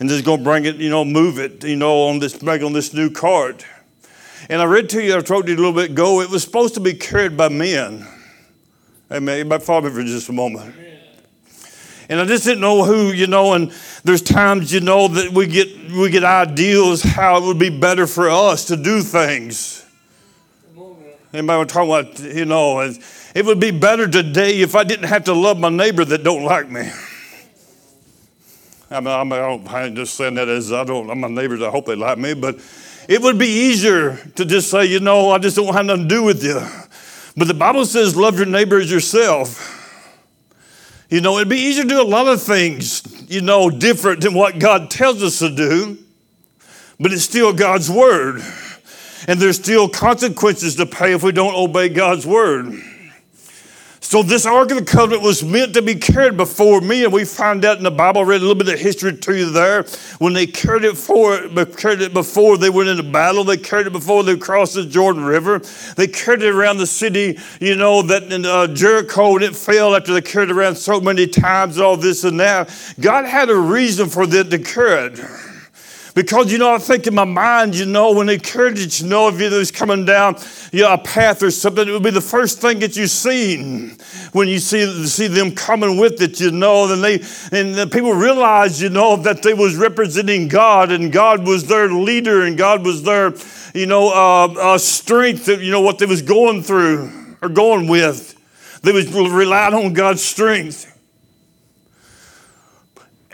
And 0.00 0.10
they're 0.10 0.22
going 0.22 0.38
to 0.38 0.44
bring 0.44 0.64
it, 0.64 0.76
you 0.76 0.90
know, 0.90 1.04
move 1.04 1.38
it, 1.38 1.62
you 1.62 1.76
know, 1.76 2.08
on 2.08 2.18
this, 2.18 2.36
back 2.36 2.62
on 2.62 2.72
this 2.72 2.92
new 2.92 3.10
cart. 3.10 3.64
And 4.50 4.60
I 4.60 4.64
read 4.64 4.90
to 4.90 5.02
you, 5.02 5.16
I 5.16 5.20
told 5.20 5.48
you 5.48 5.54
a 5.54 5.56
little 5.56 5.72
bit 5.72 5.90
ago, 5.90 6.20
it 6.20 6.30
was 6.30 6.42
supposed 6.42 6.74
to 6.74 6.80
be 6.80 6.94
carried 6.94 7.36
by 7.36 7.48
men. 7.48 8.06
Amen. 9.10 9.40
Everybody 9.40 9.64
follow 9.64 9.82
me 9.82 9.90
for 9.90 10.02
just 10.02 10.28
a 10.28 10.32
moment. 10.32 10.74
And 12.08 12.20
I 12.20 12.24
just 12.26 12.44
didn't 12.44 12.60
know 12.60 12.84
who, 12.84 13.12
you 13.12 13.26
know, 13.26 13.54
and 13.54 13.72
there's 14.04 14.22
times, 14.22 14.72
you 14.72 14.80
know, 14.80 15.08
that 15.08 15.32
we 15.32 15.46
get 15.46 15.90
we 15.92 16.10
get 16.10 16.24
ideals 16.24 17.02
how 17.02 17.38
it 17.38 17.44
would 17.44 17.58
be 17.58 17.70
better 17.70 18.06
for 18.06 18.28
us 18.28 18.66
to 18.66 18.76
do 18.76 19.00
things. 19.00 19.84
Anybody 21.32 21.56
want 21.56 21.68
to 21.68 21.74
talk 21.74 21.84
about, 21.86 22.20
you 22.20 22.44
know, 22.44 22.80
it 22.80 23.44
would 23.44 23.58
be 23.58 23.72
better 23.72 24.06
today 24.06 24.60
if 24.60 24.74
I 24.76 24.84
didn't 24.84 25.08
have 25.08 25.24
to 25.24 25.32
love 25.32 25.58
my 25.58 25.68
neighbor 25.68 26.04
that 26.04 26.22
don't 26.22 26.44
like 26.44 26.70
me. 26.70 26.90
I 28.90 29.00
mean, 29.00 29.08
I'm, 29.08 29.32
I 29.32 29.38
don't, 29.38 29.68
I'm 29.68 29.96
just 29.96 30.14
saying 30.14 30.34
that 30.34 30.48
as 30.48 30.72
I 30.72 30.84
don't, 30.84 31.06
my 31.18 31.26
neighbors, 31.26 31.60
I 31.60 31.70
hope 31.70 31.86
they 31.86 31.96
like 31.96 32.18
me, 32.18 32.34
but 32.34 32.60
It 33.08 33.20
would 33.20 33.38
be 33.38 33.46
easier 33.46 34.16
to 34.36 34.44
just 34.44 34.70
say, 34.70 34.86
you 34.86 35.00
know, 35.00 35.30
I 35.30 35.38
just 35.38 35.56
don't 35.56 35.72
have 35.74 35.84
nothing 35.84 36.08
to 36.08 36.14
do 36.14 36.22
with 36.22 36.42
you. 36.42 36.60
But 37.36 37.48
the 37.48 37.54
Bible 37.54 37.84
says, 37.84 38.16
love 38.16 38.36
your 38.36 38.46
neighbor 38.46 38.78
as 38.78 38.90
yourself. 38.90 39.73
You 41.14 41.20
know, 41.20 41.36
it'd 41.36 41.48
be 41.48 41.58
easier 41.58 41.84
to 41.84 41.88
do 41.88 42.02
a 42.02 42.10
lot 42.10 42.26
of 42.26 42.42
things, 42.42 43.04
you 43.30 43.40
know, 43.40 43.70
different 43.70 44.22
than 44.22 44.34
what 44.34 44.58
God 44.58 44.90
tells 44.90 45.22
us 45.22 45.38
to 45.38 45.48
do, 45.48 45.96
but 46.98 47.12
it's 47.12 47.22
still 47.22 47.52
God's 47.52 47.88
word. 47.88 48.42
And 49.28 49.38
there's 49.38 49.56
still 49.56 49.88
consequences 49.88 50.74
to 50.74 50.86
pay 50.86 51.12
if 51.12 51.22
we 51.22 51.30
don't 51.30 51.54
obey 51.54 51.88
God's 51.88 52.26
word. 52.26 52.82
So 54.04 54.22
this 54.22 54.44
Ark 54.44 54.70
of 54.70 54.76
the 54.76 54.84
Covenant 54.84 55.22
was 55.22 55.42
meant 55.42 55.72
to 55.74 55.82
be 55.82 55.94
carried 55.94 56.36
before 56.36 56.82
me, 56.82 57.04
and 57.04 57.12
we 57.12 57.24
find 57.24 57.64
out 57.64 57.78
in 57.78 57.82
the 57.82 57.90
Bible. 57.90 58.22
Read 58.22 58.36
a 58.36 58.44
little 58.44 58.54
bit 58.54 58.68
of 58.68 58.78
history 58.78 59.16
to 59.16 59.36
you 59.36 59.50
there. 59.50 59.84
When 60.18 60.34
they 60.34 60.46
carried 60.46 60.84
it 60.84 60.98
for 60.98 61.38
carried 61.64 62.02
it 62.02 62.12
before 62.12 62.58
they 62.58 62.68
went 62.68 62.90
into 62.90 63.02
battle, 63.02 63.44
they 63.44 63.56
carried 63.56 63.86
it 63.86 63.94
before 63.94 64.22
they 64.22 64.36
crossed 64.36 64.74
the 64.74 64.84
Jordan 64.84 65.24
River. 65.24 65.60
They 65.96 66.06
carried 66.06 66.42
it 66.42 66.54
around 66.54 66.76
the 66.76 66.86
city, 66.86 67.38
you 67.60 67.76
know, 67.76 68.02
that 68.02 68.24
in 68.30 68.44
uh, 68.44 68.66
Jericho, 68.68 69.36
and 69.36 69.42
it 69.42 69.56
fell 69.56 69.96
after 69.96 70.12
they 70.12 70.20
carried 70.20 70.50
it 70.50 70.56
around 70.56 70.76
so 70.76 71.00
many 71.00 71.26
times, 71.26 71.78
all 71.78 71.96
this 71.96 72.24
and 72.24 72.38
that. 72.38 72.70
God 73.00 73.24
had 73.24 73.48
a 73.48 73.56
reason 73.56 74.10
for 74.10 74.26
them 74.26 74.50
to 74.50 74.58
carry 74.58 75.14
it. 75.14 75.43
Because, 76.14 76.52
you 76.52 76.58
know, 76.58 76.72
I 76.72 76.78
think 76.78 77.08
in 77.08 77.14
my 77.14 77.24
mind, 77.24 77.74
you 77.74 77.86
know, 77.86 78.12
when 78.12 78.28
they 78.28 78.38
carried 78.38 78.78
it, 78.78 79.00
you 79.00 79.08
know, 79.08 79.26
if 79.28 79.40
it 79.40 79.50
was 79.50 79.72
coming 79.72 80.04
down 80.04 80.36
you 80.70 80.82
know, 80.82 80.92
a 80.92 80.98
path 80.98 81.42
or 81.42 81.50
something, 81.50 81.88
it 81.88 81.90
would 81.90 82.04
be 82.04 82.10
the 82.10 82.20
first 82.20 82.60
thing 82.60 82.78
that 82.78 82.96
you 82.96 83.08
seen 83.08 83.96
when 84.32 84.46
you 84.46 84.60
see, 84.60 85.06
see 85.06 85.26
them 85.26 85.52
coming 85.56 85.98
with 85.98 86.22
it, 86.22 86.38
you 86.38 86.52
know. 86.52 86.92
And, 86.92 87.02
they, 87.02 87.14
and 87.50 87.74
the 87.74 87.88
people 87.90 88.12
realized, 88.12 88.80
you 88.80 88.90
know, 88.90 89.16
that 89.16 89.42
they 89.42 89.54
was 89.54 89.74
representing 89.74 90.46
God 90.46 90.92
and 90.92 91.12
God 91.12 91.44
was 91.44 91.66
their 91.66 91.90
leader 91.90 92.42
and 92.42 92.56
God 92.56 92.84
was 92.84 93.02
their, 93.02 93.34
you 93.74 93.86
know, 93.86 94.10
uh, 94.10 94.74
uh, 94.74 94.78
strength, 94.78 95.48
you 95.48 95.72
know, 95.72 95.80
what 95.80 95.98
they 95.98 96.06
was 96.06 96.22
going 96.22 96.62
through 96.62 97.36
or 97.42 97.48
going 97.48 97.88
with. 97.88 98.40
They 98.82 98.92
was 98.92 99.10
relied 99.12 99.74
on 99.74 99.94
God's 99.94 100.22
strength. 100.22 100.93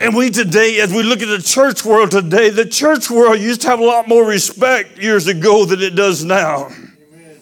And 0.01 0.15
we 0.15 0.31
today, 0.31 0.79
as 0.79 0.91
we 0.91 1.03
look 1.03 1.21
at 1.21 1.27
the 1.27 1.43
church 1.43 1.85
world 1.85 2.09
today, 2.09 2.49
the 2.49 2.65
church 2.65 3.11
world 3.11 3.39
used 3.39 3.61
to 3.61 3.67
have 3.67 3.79
a 3.79 3.83
lot 3.83 4.07
more 4.07 4.25
respect 4.25 4.97
years 4.97 5.27
ago 5.27 5.63
than 5.63 5.79
it 5.79 5.93
does 5.93 6.23
now. 6.25 6.69
Amen. 6.69 7.37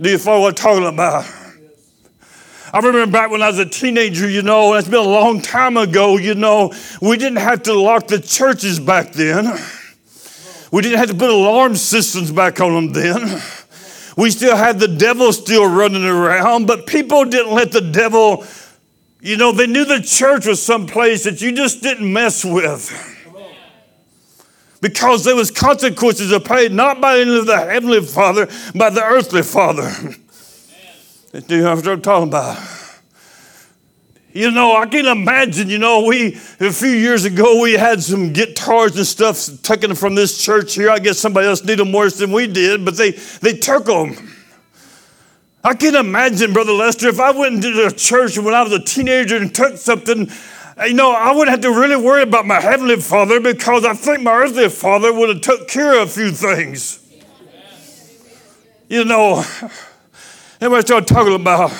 Do 0.00 0.10
you 0.10 0.18
follow 0.18 0.40
what 0.40 0.48
I'm 0.48 0.54
talking 0.56 0.86
about? 0.88 1.24
I 2.72 2.80
remember 2.80 3.06
back 3.12 3.30
when 3.30 3.42
I 3.42 3.46
was 3.46 3.60
a 3.60 3.64
teenager, 3.64 4.28
you 4.28 4.42
know, 4.42 4.74
it's 4.74 4.88
been 4.88 4.98
a 4.98 5.02
long 5.02 5.40
time 5.40 5.76
ago, 5.76 6.16
you 6.16 6.34
know, 6.34 6.74
we 7.00 7.16
didn't 7.16 7.38
have 7.38 7.62
to 7.62 7.74
lock 7.74 8.08
the 8.08 8.18
churches 8.18 8.80
back 8.80 9.12
then. 9.12 9.44
We 10.72 10.82
didn't 10.82 10.98
have 10.98 11.10
to 11.10 11.14
put 11.14 11.30
alarm 11.30 11.76
systems 11.76 12.32
back 12.32 12.60
on 12.60 12.74
them 12.74 12.92
then. 12.92 13.40
We 14.16 14.32
still 14.32 14.56
had 14.56 14.80
the 14.80 14.88
devil 14.88 15.32
still 15.32 15.70
running 15.70 16.04
around, 16.04 16.66
but 16.66 16.88
people 16.88 17.24
didn't 17.24 17.54
let 17.54 17.70
the 17.70 17.82
devil 17.82 18.44
you 19.20 19.36
know, 19.36 19.52
they 19.52 19.66
knew 19.66 19.84
the 19.84 20.00
church 20.00 20.46
was 20.46 20.62
some 20.62 20.86
place 20.86 21.24
that 21.24 21.40
you 21.40 21.52
just 21.52 21.82
didn't 21.82 22.12
mess 22.12 22.44
with. 22.44 23.16
Because 24.80 25.24
there 25.24 25.34
was 25.34 25.50
consequences 25.50 26.30
to 26.30 26.38
pay, 26.38 26.68
not 26.68 27.00
by 27.00 27.16
of 27.16 27.46
the 27.46 27.56
heavenly 27.56 28.00
father, 28.00 28.46
by 28.76 28.90
the 28.90 29.02
earthly 29.02 29.42
father. 29.42 29.90
Do 31.32 31.56
you 31.56 31.62
know 31.62 31.74
what 31.74 31.86
I'm 31.86 32.00
talking 32.00 32.28
about? 32.28 32.58
You 34.32 34.52
know, 34.52 34.76
I 34.76 34.86
can 34.86 35.06
imagine, 35.06 35.68
you 35.68 35.78
know, 35.78 36.04
we, 36.04 36.34
a 36.60 36.70
few 36.70 36.90
years 36.90 37.24
ago, 37.24 37.60
we 37.60 37.72
had 37.72 38.00
some 38.02 38.32
guitars 38.32 38.96
and 38.96 39.04
stuff 39.04 39.48
taken 39.62 39.96
from 39.96 40.14
this 40.14 40.40
church 40.40 40.74
here. 40.74 40.90
I 40.90 41.00
guess 41.00 41.18
somebody 41.18 41.48
else 41.48 41.62
needed 41.62 41.80
them 41.80 41.92
worse 41.92 42.18
than 42.18 42.30
we 42.30 42.46
did, 42.46 42.84
but 42.84 42.96
they, 42.96 43.12
they 43.40 43.54
took 43.54 43.86
them. 43.86 44.16
I 45.68 45.74
can 45.74 45.96
imagine, 45.96 46.54
Brother 46.54 46.72
Lester, 46.72 47.08
if 47.08 47.20
I 47.20 47.30
went 47.30 47.56
into 47.56 47.74
the 47.74 47.90
church 47.90 48.38
when 48.38 48.54
I 48.54 48.62
was 48.62 48.72
a 48.72 48.78
teenager 48.78 49.36
and 49.36 49.54
took 49.54 49.76
something, 49.76 50.30
you 50.86 50.94
know, 50.94 51.12
I 51.12 51.30
wouldn't 51.32 51.50
have 51.50 51.60
to 51.60 51.78
really 51.78 51.94
worry 51.94 52.22
about 52.22 52.46
my 52.46 52.58
heavenly 52.58 52.96
father 52.96 53.38
because 53.38 53.84
I 53.84 53.92
think 53.92 54.22
my 54.22 54.32
earthly 54.32 54.70
father 54.70 55.12
would 55.12 55.28
have 55.28 55.40
took 55.42 55.68
care 55.68 56.00
of 56.00 56.08
a 56.08 56.10
few 56.10 56.30
things. 56.30 57.06
You 58.88 59.04
know, 59.04 59.44
everybody 60.58 60.86
started 60.86 61.06
talking 61.06 61.34
about. 61.34 61.70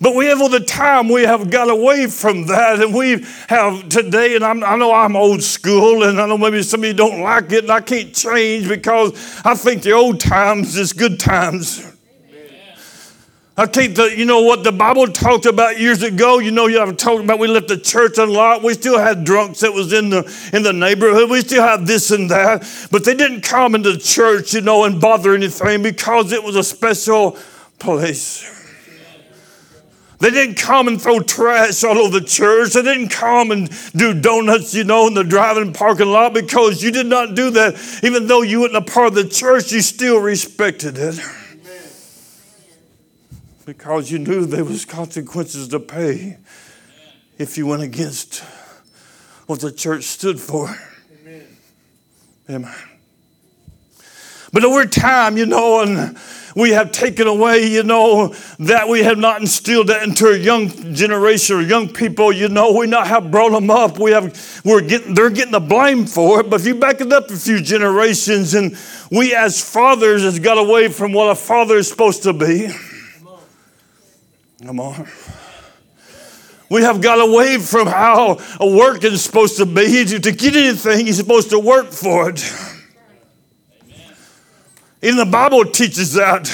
But 0.00 0.14
we 0.14 0.24
have 0.28 0.40
all 0.40 0.48
the 0.48 0.60
time, 0.60 1.10
we 1.10 1.24
have 1.24 1.50
got 1.50 1.68
away 1.68 2.06
from 2.06 2.46
that. 2.46 2.80
And 2.80 2.94
we 2.94 3.26
have 3.48 3.90
today, 3.90 4.36
and 4.36 4.42
I'm, 4.42 4.64
i 4.64 4.74
know 4.76 4.94
I'm 4.94 5.16
old 5.16 5.42
school, 5.42 6.04
and 6.04 6.18
I 6.18 6.26
know 6.26 6.38
maybe 6.38 6.62
some 6.62 6.80
of 6.80 6.86
you 6.86 6.94
don't 6.94 7.20
like 7.20 7.52
it, 7.52 7.64
and 7.64 7.72
I 7.72 7.82
can't 7.82 8.14
change 8.14 8.68
because 8.68 9.12
I 9.44 9.54
think 9.54 9.82
the 9.82 9.92
old 9.92 10.18
times 10.18 10.78
is 10.78 10.94
good 10.94 11.20
times. 11.20 11.89
I 13.60 13.66
think 13.66 13.96
that, 13.96 14.16
you 14.16 14.24
know 14.24 14.40
what 14.40 14.64
the 14.64 14.72
Bible 14.72 15.06
talked 15.06 15.44
about 15.44 15.78
years 15.78 16.02
ago, 16.02 16.38
you 16.38 16.50
know, 16.50 16.66
you 16.66 16.78
have 16.78 16.96
talked 16.96 17.22
about 17.22 17.38
we 17.38 17.46
left 17.46 17.68
the 17.68 17.76
church 17.76 18.16
unlocked. 18.16 18.64
We 18.64 18.72
still 18.72 18.98
had 18.98 19.22
drunks 19.22 19.60
that 19.60 19.74
was 19.74 19.92
in 19.92 20.08
the, 20.08 20.24
in 20.54 20.62
the 20.62 20.72
neighborhood. 20.72 21.28
We 21.28 21.42
still 21.42 21.62
had 21.62 21.86
this 21.86 22.10
and 22.10 22.30
that. 22.30 22.66
But 22.90 23.04
they 23.04 23.14
didn't 23.14 23.42
come 23.42 23.74
into 23.74 23.98
church, 23.98 24.54
you 24.54 24.62
know, 24.62 24.84
and 24.84 24.98
bother 24.98 25.34
anything 25.34 25.82
because 25.82 26.32
it 26.32 26.42
was 26.42 26.56
a 26.56 26.64
special 26.64 27.36
place. 27.78 28.48
They 30.20 30.30
didn't 30.30 30.54
come 30.54 30.88
and 30.88 31.00
throw 31.00 31.20
trash 31.20 31.84
all 31.84 31.98
over 31.98 32.18
the 32.18 32.26
church. 32.26 32.72
They 32.72 32.80
didn't 32.80 33.10
come 33.10 33.50
and 33.50 33.68
do 33.92 34.18
donuts, 34.18 34.72
you 34.72 34.84
know, 34.84 35.06
in 35.06 35.12
the 35.12 35.22
driving 35.22 35.74
parking 35.74 36.08
lot 36.08 36.32
because 36.32 36.82
you 36.82 36.92
did 36.92 37.06
not 37.06 37.34
do 37.34 37.50
that. 37.50 38.00
Even 38.02 38.26
though 38.26 38.40
you 38.40 38.62
weren't 38.62 38.74
a 38.74 38.80
part 38.80 39.08
of 39.08 39.14
the 39.16 39.28
church, 39.28 39.70
you 39.70 39.82
still 39.82 40.18
respected 40.18 40.96
it 40.96 41.20
because 43.66 44.10
you 44.10 44.18
knew 44.18 44.46
there 44.46 44.64
was 44.64 44.84
consequences 44.84 45.68
to 45.68 45.80
pay 45.80 46.38
if 47.38 47.56
you 47.56 47.66
went 47.66 47.82
against 47.82 48.40
what 49.46 49.60
the 49.60 49.72
church 49.72 50.04
stood 50.04 50.38
for. 50.38 50.74
Amen. 51.20 51.46
Amen. 52.48 52.74
But 54.52 54.64
over 54.64 54.84
time, 54.84 55.36
you 55.36 55.46
know, 55.46 55.80
and 55.80 56.18
we 56.56 56.70
have 56.70 56.90
taken 56.90 57.26
away, 57.28 57.66
you 57.66 57.82
know, 57.82 58.34
that 58.58 58.88
we 58.88 59.02
have 59.04 59.18
not 59.18 59.40
instilled 59.40 59.86
that 59.86 60.02
into 60.02 60.28
a 60.28 60.36
young 60.36 60.68
generation 60.92 61.56
or 61.56 61.62
young 61.62 61.88
people, 61.88 62.32
you 62.32 62.48
know, 62.48 62.72
we 62.72 62.86
not 62.86 63.06
have 63.06 63.30
brought 63.30 63.52
them 63.52 63.70
up. 63.70 63.98
We 63.98 64.10
have, 64.10 64.62
we're 64.64 64.80
getting, 64.80 65.14
they're 65.14 65.30
getting 65.30 65.52
the 65.52 65.60
blame 65.60 66.06
for 66.06 66.40
it. 66.40 66.50
But 66.50 66.60
if 66.60 66.66
you 66.66 66.74
back 66.74 67.00
it 67.00 67.12
up 67.12 67.30
a 67.30 67.36
few 67.36 67.60
generations 67.60 68.54
and 68.54 68.76
we 69.10 69.34
as 69.34 69.62
fathers 69.62 70.22
has 70.22 70.38
got 70.40 70.58
away 70.58 70.88
from 70.88 71.12
what 71.12 71.30
a 71.30 71.36
father 71.36 71.76
is 71.76 71.88
supposed 71.88 72.24
to 72.24 72.32
be, 72.32 72.68
Come 74.64 74.78
on. 74.78 75.08
We 76.68 76.82
have 76.82 77.00
got 77.00 77.18
away 77.18 77.56
from 77.58 77.86
how 77.86 78.38
a 78.60 78.76
work 78.76 79.02
is 79.04 79.24
supposed 79.24 79.56
to 79.56 79.66
be. 79.66 80.04
To, 80.04 80.18
get 80.20 80.54
anything, 80.54 81.06
you're 81.06 81.14
supposed 81.14 81.50
to 81.50 81.58
work 81.58 81.86
for 81.86 82.30
it. 82.30 82.44
Even 85.02 85.16
the 85.16 85.26
Bible 85.26 85.64
teaches 85.64 86.12
that. 86.12 86.44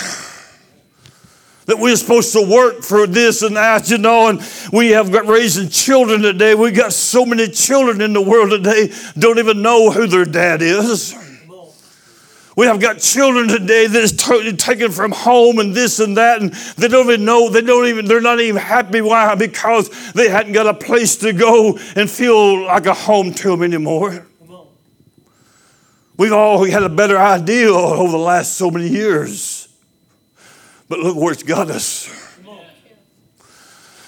That 1.66 1.78
we're 1.80 1.96
supposed 1.96 2.32
to 2.34 2.48
work 2.48 2.82
for 2.82 3.08
this 3.08 3.42
and 3.42 3.56
that, 3.56 3.90
you 3.90 3.98
know, 3.98 4.28
and 4.28 4.40
we 4.72 4.90
have 4.90 5.10
got 5.10 5.26
raising 5.26 5.68
children 5.68 6.22
today. 6.22 6.54
We 6.54 6.70
got 6.70 6.92
so 6.92 7.26
many 7.26 7.48
children 7.48 8.00
in 8.00 8.12
the 8.12 8.22
world 8.22 8.50
today 8.50 8.92
don't 9.18 9.40
even 9.40 9.62
know 9.62 9.90
who 9.90 10.06
their 10.06 10.24
dad 10.24 10.62
is. 10.62 11.25
We 12.56 12.64
have 12.66 12.80
got 12.80 12.98
children 13.00 13.48
today 13.48 13.86
that 13.86 14.02
is 14.02 14.16
totally 14.16 14.56
taken 14.56 14.90
from 14.90 15.12
home 15.12 15.58
and 15.58 15.74
this 15.74 16.00
and 16.00 16.16
that, 16.16 16.40
and 16.40 16.52
they 16.78 16.88
don't 16.88 17.04
even 17.04 17.26
know, 17.26 17.50
they 17.50 17.60
don't 17.60 17.86
even, 17.86 18.06
they're 18.06 18.22
not 18.22 18.40
even 18.40 18.60
happy. 18.60 19.02
Why? 19.02 19.34
Because 19.34 20.12
they 20.12 20.30
hadn't 20.30 20.54
got 20.54 20.66
a 20.66 20.72
place 20.72 21.16
to 21.18 21.34
go 21.34 21.78
and 21.94 22.10
feel 22.10 22.64
like 22.64 22.86
a 22.86 22.94
home 22.94 23.34
to 23.34 23.50
them 23.50 23.62
anymore. 23.62 24.26
We've 26.16 26.32
all 26.32 26.64
had 26.64 26.82
a 26.82 26.88
better 26.88 27.18
idea 27.18 27.68
over 27.68 28.10
the 28.10 28.16
last 28.16 28.54
so 28.54 28.70
many 28.70 28.88
years. 28.88 29.68
But 30.88 31.00
look 31.00 31.16
where 31.16 31.32
it's 31.32 31.42
got 31.42 31.70
us. 31.70 32.08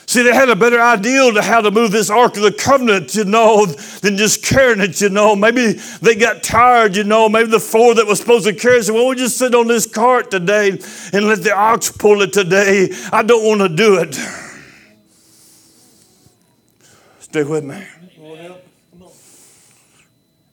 See, 0.08 0.22
they 0.22 0.32
had 0.32 0.48
a 0.48 0.56
better 0.56 0.80
ideal 0.80 1.34
to 1.34 1.42
how 1.42 1.60
to 1.60 1.70
move 1.70 1.90
this 1.92 2.08
Ark 2.08 2.34
of 2.38 2.42
the 2.42 2.50
Covenant, 2.50 3.14
you 3.14 3.24
know, 3.24 3.66
than 3.66 4.16
just 4.16 4.42
carrying 4.42 4.80
it, 4.80 5.02
you 5.02 5.10
know. 5.10 5.36
Maybe 5.36 5.72
they 6.00 6.14
got 6.14 6.42
tired, 6.42 6.96
you 6.96 7.04
know. 7.04 7.28
Maybe 7.28 7.50
the 7.50 7.60
four 7.60 7.94
that 7.94 8.06
was 8.06 8.18
supposed 8.18 8.46
to 8.46 8.54
carry 8.54 8.78
it 8.78 8.84
said, 8.84 8.94
well, 8.94 9.04
we'll 9.04 9.18
just 9.18 9.36
sit 9.36 9.54
on 9.54 9.66
this 9.66 9.86
cart 9.86 10.30
today 10.30 10.70
and 11.12 11.26
let 11.26 11.42
the 11.42 11.54
ox 11.54 11.92
pull 11.92 12.22
it 12.22 12.32
today. 12.32 12.88
I 13.12 13.22
don't 13.22 13.44
want 13.44 13.60
to 13.60 13.68
do 13.68 13.98
it. 13.98 14.14
Stay 17.18 17.42
with 17.42 17.64
me. 17.64 17.84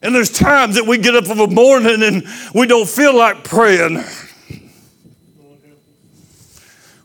And 0.01 0.13
there's 0.13 0.31
times 0.31 0.75
that 0.75 0.85
we 0.85 0.97
get 0.97 1.15
up 1.15 1.29
in 1.29 1.37
the 1.37 1.47
morning 1.47 2.03
and 2.03 2.27
we 2.53 2.67
don't 2.67 2.89
feel 2.89 3.15
like 3.15 3.45
praying. 3.45 4.03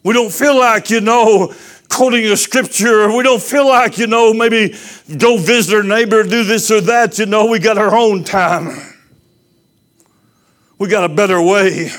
We 0.03 0.15
don't 0.15 0.33
feel 0.33 0.59
like, 0.59 0.91
you 0.91 1.01
know, 1.01 1.55
quoting 1.91 2.25
a 2.27 2.37
scripture. 2.37 3.15
We 3.15 3.23
don't 3.23 3.43
feel 3.43 3.67
like, 3.69 3.99
you 3.99 4.07
know, 4.07 4.33
maybe 4.33 4.75
go 5.19 5.37
visit 5.37 5.75
our 5.75 5.83
neighbor, 5.83 6.23
do 6.23 6.45
this 6.45 6.71
or 6.71 6.81
that. 6.83 7.19
You 7.19 7.27
know, 7.27 7.47
we 7.47 7.59
got 7.59 7.77
our 7.77 7.95
own 7.95 8.25
time. 8.25 8.97
We 10.79 10.89
got 10.89 11.05
a 11.05 11.13
better 11.15 11.43
way. 11.43 11.91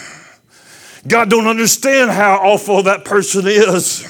God 1.08 1.30
don't 1.30 1.48
understand 1.48 2.12
how 2.12 2.38
awful 2.38 2.84
that 2.84 3.06
person 3.06 3.44
is. 3.46 4.08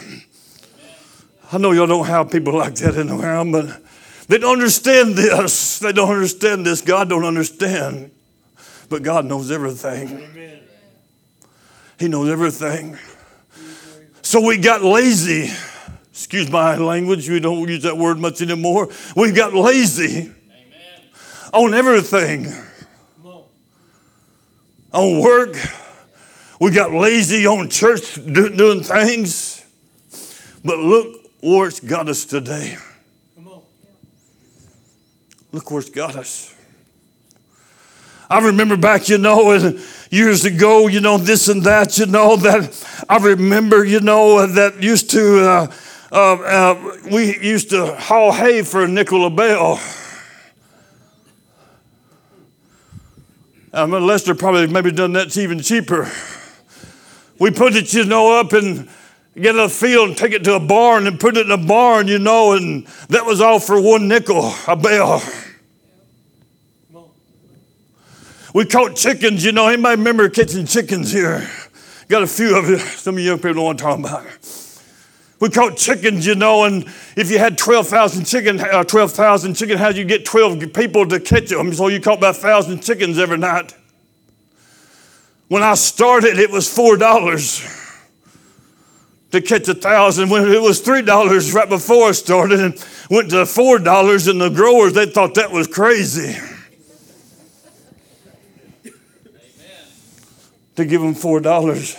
I 1.52 1.58
know 1.58 1.72
y'all 1.74 1.88
don't 1.88 2.08
have 2.08 2.32
people 2.32 2.54
like 2.54 2.76
that 2.76 2.96
in 2.96 3.08
the 3.08 3.18
around, 3.18 3.52
but 3.52 3.82
they 4.30 4.38
don't 4.38 4.54
understand 4.54 5.16
this. 5.16 5.80
They 5.80 5.92
don't 5.92 6.10
understand 6.10 6.66
this. 6.66 6.82
God 6.82 7.10
don't 7.10 7.26
understand. 7.26 8.12
But 8.88 9.04
God 9.04 9.26
knows 9.26 9.52
everything. 9.52 10.62
He 12.00 12.08
knows 12.08 12.30
everything. 12.30 12.98
So 14.22 14.46
we 14.46 14.58
got 14.58 14.82
lazy. 14.82 15.52
Excuse 16.12 16.50
my 16.50 16.76
language, 16.76 17.30
we 17.30 17.40
don't 17.40 17.68
use 17.68 17.84
that 17.84 17.98
word 17.98 18.20
much 18.20 18.42
anymore. 18.42 18.90
We've 19.16 19.36
got 19.36 19.54
lazy 19.54 20.32
on 21.54 21.74
everything. 21.74 22.48
On 24.94 25.22
work, 25.22 25.56
we 26.60 26.72
got 26.72 26.92
lazy 26.92 27.48
on 27.48 27.70
church 27.70 28.16
do, 28.16 28.50
doing 28.50 28.84
things. 28.84 29.66
But 30.66 30.80
look 30.80 31.30
where 31.42 31.70
it's 31.70 31.80
got 31.80 32.10
us 32.10 32.26
today. 32.26 32.78
Look 35.54 35.72
where 35.72 35.80
it's 35.80 35.90
got 35.90 36.16
us. 36.18 36.54
I 38.30 38.40
remember 38.40 38.78
back, 38.78 39.10
you 39.10 39.18
know, 39.18 39.78
years 40.10 40.46
ago, 40.46 40.88
you 40.88 41.02
know, 41.02 41.18
this 41.18 41.50
and 41.50 41.64
that, 41.64 41.98
you 41.98 42.06
know, 42.06 42.38
that 42.38 43.06
I 43.10 43.18
remember, 43.18 43.84
you 43.84 44.00
know, 44.00 44.46
that 44.46 44.82
used 44.82 45.10
to, 45.12 45.50
uh, 45.50 45.72
uh, 46.12 46.34
uh, 46.34 46.98
we 47.10 47.40
used 47.40 47.70
to 47.70 47.96
haul 47.96 48.32
hay 48.32 48.64
for 48.64 48.84
a 48.84 48.88
nickel 48.88 49.26
a 49.26 49.30
bale. 49.30 49.80
Um, 53.74 53.92
Lester 53.92 54.36
probably 54.36 54.68
maybe 54.68 54.92
done 54.92 55.14
that 55.14 55.36
even 55.38 55.62
cheaper. 55.62 56.12
We 57.40 57.52
put 57.52 57.76
it, 57.76 57.94
you 57.94 58.04
know, 58.04 58.38
up 58.38 58.52
and 58.52 58.90
get 59.40 59.56
a 59.56 59.70
field 59.70 60.10
and 60.10 60.18
take 60.18 60.34
it 60.34 60.44
to 60.44 60.56
a 60.56 60.60
barn 60.60 61.08
and 61.08 61.18
put 61.18 61.38
it 61.38 61.46
in 61.46 61.52
a 61.52 61.58
barn, 61.58 62.10
you 62.10 62.20
know, 62.20 62.52
and 62.52 62.86
that 63.08 63.26
was 63.26 63.40
all 63.40 63.60
for 63.60 63.82
one 63.82 64.10
nickel 64.10 64.54
a 64.68 64.76
bale. 64.76 65.22
We 68.54 68.66
caught 68.66 68.98
chickens, 68.98 69.46
you 69.46 69.54
know. 69.54 69.70
Anybody 69.70 69.96
remember 69.96 70.28
catching 70.28 70.66
chickens 70.66 71.14
here? 71.14 71.50
Got 72.10 72.24
a 72.24 72.28
few 72.28 72.58
of 72.58 72.68
you. 72.68 72.80
Some 72.80 73.16
of 73.16 73.22
you 73.22 73.30
young 73.30 73.38
people 73.38 73.54
don't 73.54 73.64
want 73.64 73.80
to 73.80 73.84
talk 73.86 74.00
about. 74.00 74.61
We 75.42 75.50
caught 75.50 75.76
chickens, 75.76 76.28
you 76.28 76.36
know, 76.36 76.66
and 76.66 76.86
if 77.18 77.32
you 77.32 77.40
had 77.40 77.58
12,000 77.58 78.26
chicken, 78.26 78.60
uh, 78.60 78.84
12,000 78.84 79.56
chicken, 79.56 79.80
how'd 79.80 79.98
you 79.98 80.06
get 80.06 80.24
12 80.24 80.72
people 80.72 81.08
to 81.08 81.20
catch 81.20 81.50
them? 81.50 81.74
So 81.74 81.88
you 81.88 82.00
caught 82.00 82.20
about 82.20 82.36
1,000 82.36 82.82
chickens 82.82 83.18
every 83.18 83.40
night. 83.40 83.74
When 85.48 85.64
I 85.64 85.74
started, 85.74 86.38
it 86.38 86.52
was 86.52 86.74
four 86.74 86.96
dollars 86.96 87.60
to 89.32 89.42
catch 89.42 89.68
a 89.68 89.74
thousand. 89.74 90.30
When 90.30 90.50
it 90.50 90.62
was 90.62 90.80
three 90.80 91.02
dollars 91.02 91.54
right 91.54 91.68
before 91.68 92.08
I 92.08 92.12
started, 92.14 92.62
and 92.62 92.86
went 93.10 93.32
to 93.32 93.46
four 93.46 93.78
dollars, 93.78 94.28
and 94.28 94.40
the 94.40 94.48
growers 94.48 94.94
they 94.94 95.08
thought 95.08 95.34
that 95.34 95.52
was 95.52 95.68
crazy. 95.68 96.38
To 100.78 100.86
give 100.86 101.02
them 101.02 101.16
four 101.16 101.42
dollars 101.42 101.98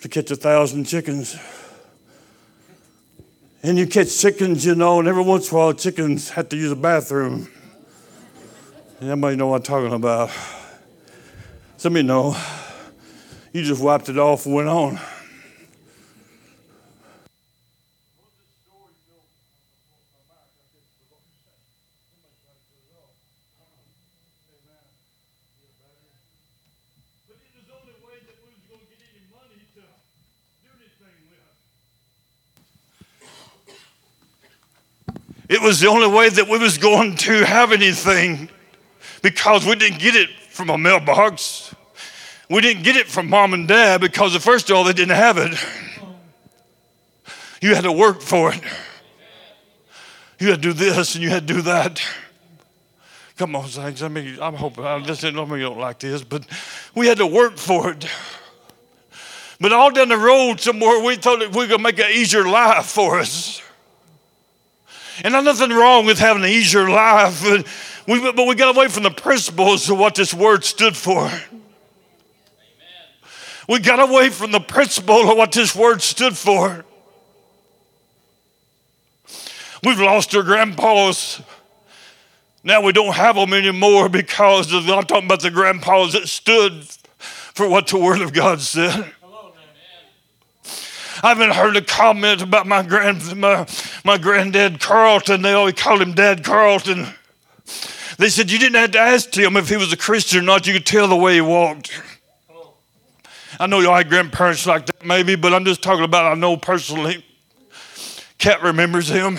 to 0.00 0.08
catch 0.08 0.30
a 0.30 0.36
thousand 0.36 0.84
chickens. 0.84 1.36
And 3.62 3.76
you 3.76 3.86
catch 3.86 4.18
chickens, 4.18 4.64
you 4.64 4.74
know, 4.74 5.00
and 5.00 5.08
every 5.08 5.22
once 5.22 5.50
in 5.50 5.56
a 5.56 5.58
while 5.58 5.72
chickens 5.74 6.30
have 6.30 6.48
to 6.48 6.56
use 6.56 6.72
a 6.72 6.76
bathroom. 6.76 7.48
Anybody 9.02 9.36
know 9.36 9.48
what 9.48 9.56
I'm 9.56 9.62
talking 9.62 9.92
about? 9.92 10.30
Somebody 11.76 12.06
know. 12.06 12.36
You 13.52 13.62
just 13.62 13.82
wiped 13.82 14.08
it 14.08 14.16
off 14.16 14.46
and 14.46 14.54
went 14.54 14.68
on. 14.68 14.98
It 35.50 35.60
was 35.60 35.80
the 35.80 35.88
only 35.88 36.06
way 36.06 36.28
that 36.28 36.48
we 36.48 36.58
was 36.58 36.78
going 36.78 37.16
to 37.16 37.44
have 37.44 37.72
anything 37.72 38.48
because 39.20 39.66
we 39.66 39.74
didn't 39.74 39.98
get 39.98 40.14
it 40.14 40.30
from 40.48 40.70
a 40.70 40.78
mailbox. 40.78 41.74
We 42.48 42.60
didn't 42.60 42.84
get 42.84 42.94
it 42.94 43.08
from 43.08 43.28
mom 43.28 43.52
and 43.52 43.66
dad 43.66 44.00
because, 44.00 44.32
the 44.32 44.38
first 44.38 44.70
of 44.70 44.76
all, 44.76 44.84
they 44.84 44.92
didn't 44.92 45.16
have 45.16 45.38
it. 45.38 45.58
You 47.60 47.74
had 47.74 47.82
to 47.82 47.90
work 47.90 48.20
for 48.20 48.52
it. 48.52 48.60
You 50.38 50.50
had 50.50 50.62
to 50.62 50.68
do 50.68 50.72
this 50.72 51.16
and 51.16 51.24
you 51.24 51.30
had 51.30 51.48
to 51.48 51.54
do 51.54 51.62
that. 51.62 52.00
Come 53.36 53.56
on, 53.56 53.66
saints. 53.66 54.02
I 54.02 54.08
mean, 54.08 54.38
I'm 54.40 54.54
hoping, 54.54 54.84
I 54.84 55.00
just 55.00 55.20
don't 55.20 55.34
know 55.34 55.52
you 55.56 55.64
don't 55.64 55.80
like 55.80 55.98
this, 55.98 56.22
but 56.22 56.46
we 56.94 57.08
had 57.08 57.18
to 57.18 57.26
work 57.26 57.56
for 57.56 57.90
it. 57.90 58.06
But 59.60 59.72
all 59.72 59.90
down 59.90 60.10
the 60.10 60.16
road 60.16 60.60
somewhere, 60.60 61.04
we 61.04 61.16
thought 61.16 61.40
that 61.40 61.52
we 61.52 61.66
to 61.66 61.78
make 61.78 61.98
an 61.98 62.12
easier 62.12 62.46
life 62.46 62.86
for 62.86 63.18
us. 63.18 63.60
And 65.22 65.34
there's 65.34 65.44
nothing 65.44 65.70
wrong 65.70 66.06
with 66.06 66.18
having 66.18 66.44
an 66.44 66.48
easier 66.48 66.88
life. 66.88 67.42
But 67.42 67.66
we, 68.06 68.32
but 68.32 68.46
we 68.46 68.54
got 68.54 68.74
away 68.74 68.88
from 68.88 69.02
the 69.02 69.10
principles 69.10 69.88
of 69.90 69.98
what 69.98 70.14
this 70.14 70.32
word 70.32 70.64
stood 70.64 70.96
for. 70.96 71.30
We 73.68 73.78
got 73.78 74.00
away 74.00 74.30
from 74.30 74.50
the 74.50 74.60
principle 74.60 75.30
of 75.30 75.36
what 75.36 75.52
this 75.52 75.76
word 75.76 76.02
stood 76.02 76.36
for. 76.36 76.84
We've 79.84 80.00
lost 80.00 80.34
our 80.34 80.42
grandpas. 80.42 81.40
Now 82.62 82.82
we 82.82 82.92
don't 82.92 83.14
have 83.14 83.36
them 83.36 83.54
anymore 83.54 84.08
because 84.08 84.72
of, 84.72 84.88
I'm 84.90 85.04
talking 85.04 85.26
about 85.26 85.40
the 85.40 85.50
grandpas 85.50 86.12
that 86.12 86.28
stood 86.28 86.84
for 87.18 87.68
what 87.68 87.86
the 87.86 87.98
Word 87.98 88.20
of 88.20 88.32
God 88.32 88.60
said. 88.60 89.12
I 91.22 91.28
haven't 91.28 91.52
heard 91.52 91.76
a 91.76 91.82
comment 91.82 92.40
about 92.40 92.66
my 92.66 92.82
grand 92.82 93.36
my, 93.36 93.66
my 94.04 94.16
granddad 94.16 94.80
Carlton. 94.80 95.42
They 95.42 95.52
always 95.52 95.74
called 95.74 96.00
him 96.00 96.14
Dad 96.14 96.42
Carlton. 96.42 97.06
They 98.16 98.28
said 98.28 98.50
you 98.50 98.58
didn't 98.58 98.76
have 98.76 98.92
to 98.92 98.98
ask 98.98 99.34
him 99.34 99.56
if 99.56 99.68
he 99.68 99.76
was 99.76 99.92
a 99.92 99.96
Christian 99.96 100.40
or 100.40 100.42
not. 100.42 100.66
You 100.66 100.72
could 100.72 100.86
tell 100.86 101.08
the 101.08 101.16
way 101.16 101.34
he 101.34 101.40
walked. 101.40 101.92
I 103.58 103.66
know 103.66 103.80
y'all 103.80 103.96
had 103.96 104.08
grandparents 104.08 104.64
like 104.64 104.86
that, 104.86 105.04
maybe, 105.04 105.36
but 105.36 105.52
I'm 105.52 105.66
just 105.66 105.82
talking 105.82 106.04
about 106.04 106.32
I 106.32 106.34
know 106.34 106.56
personally. 106.56 107.24
Cat 108.38 108.62
remembers 108.62 109.08
him. 109.08 109.38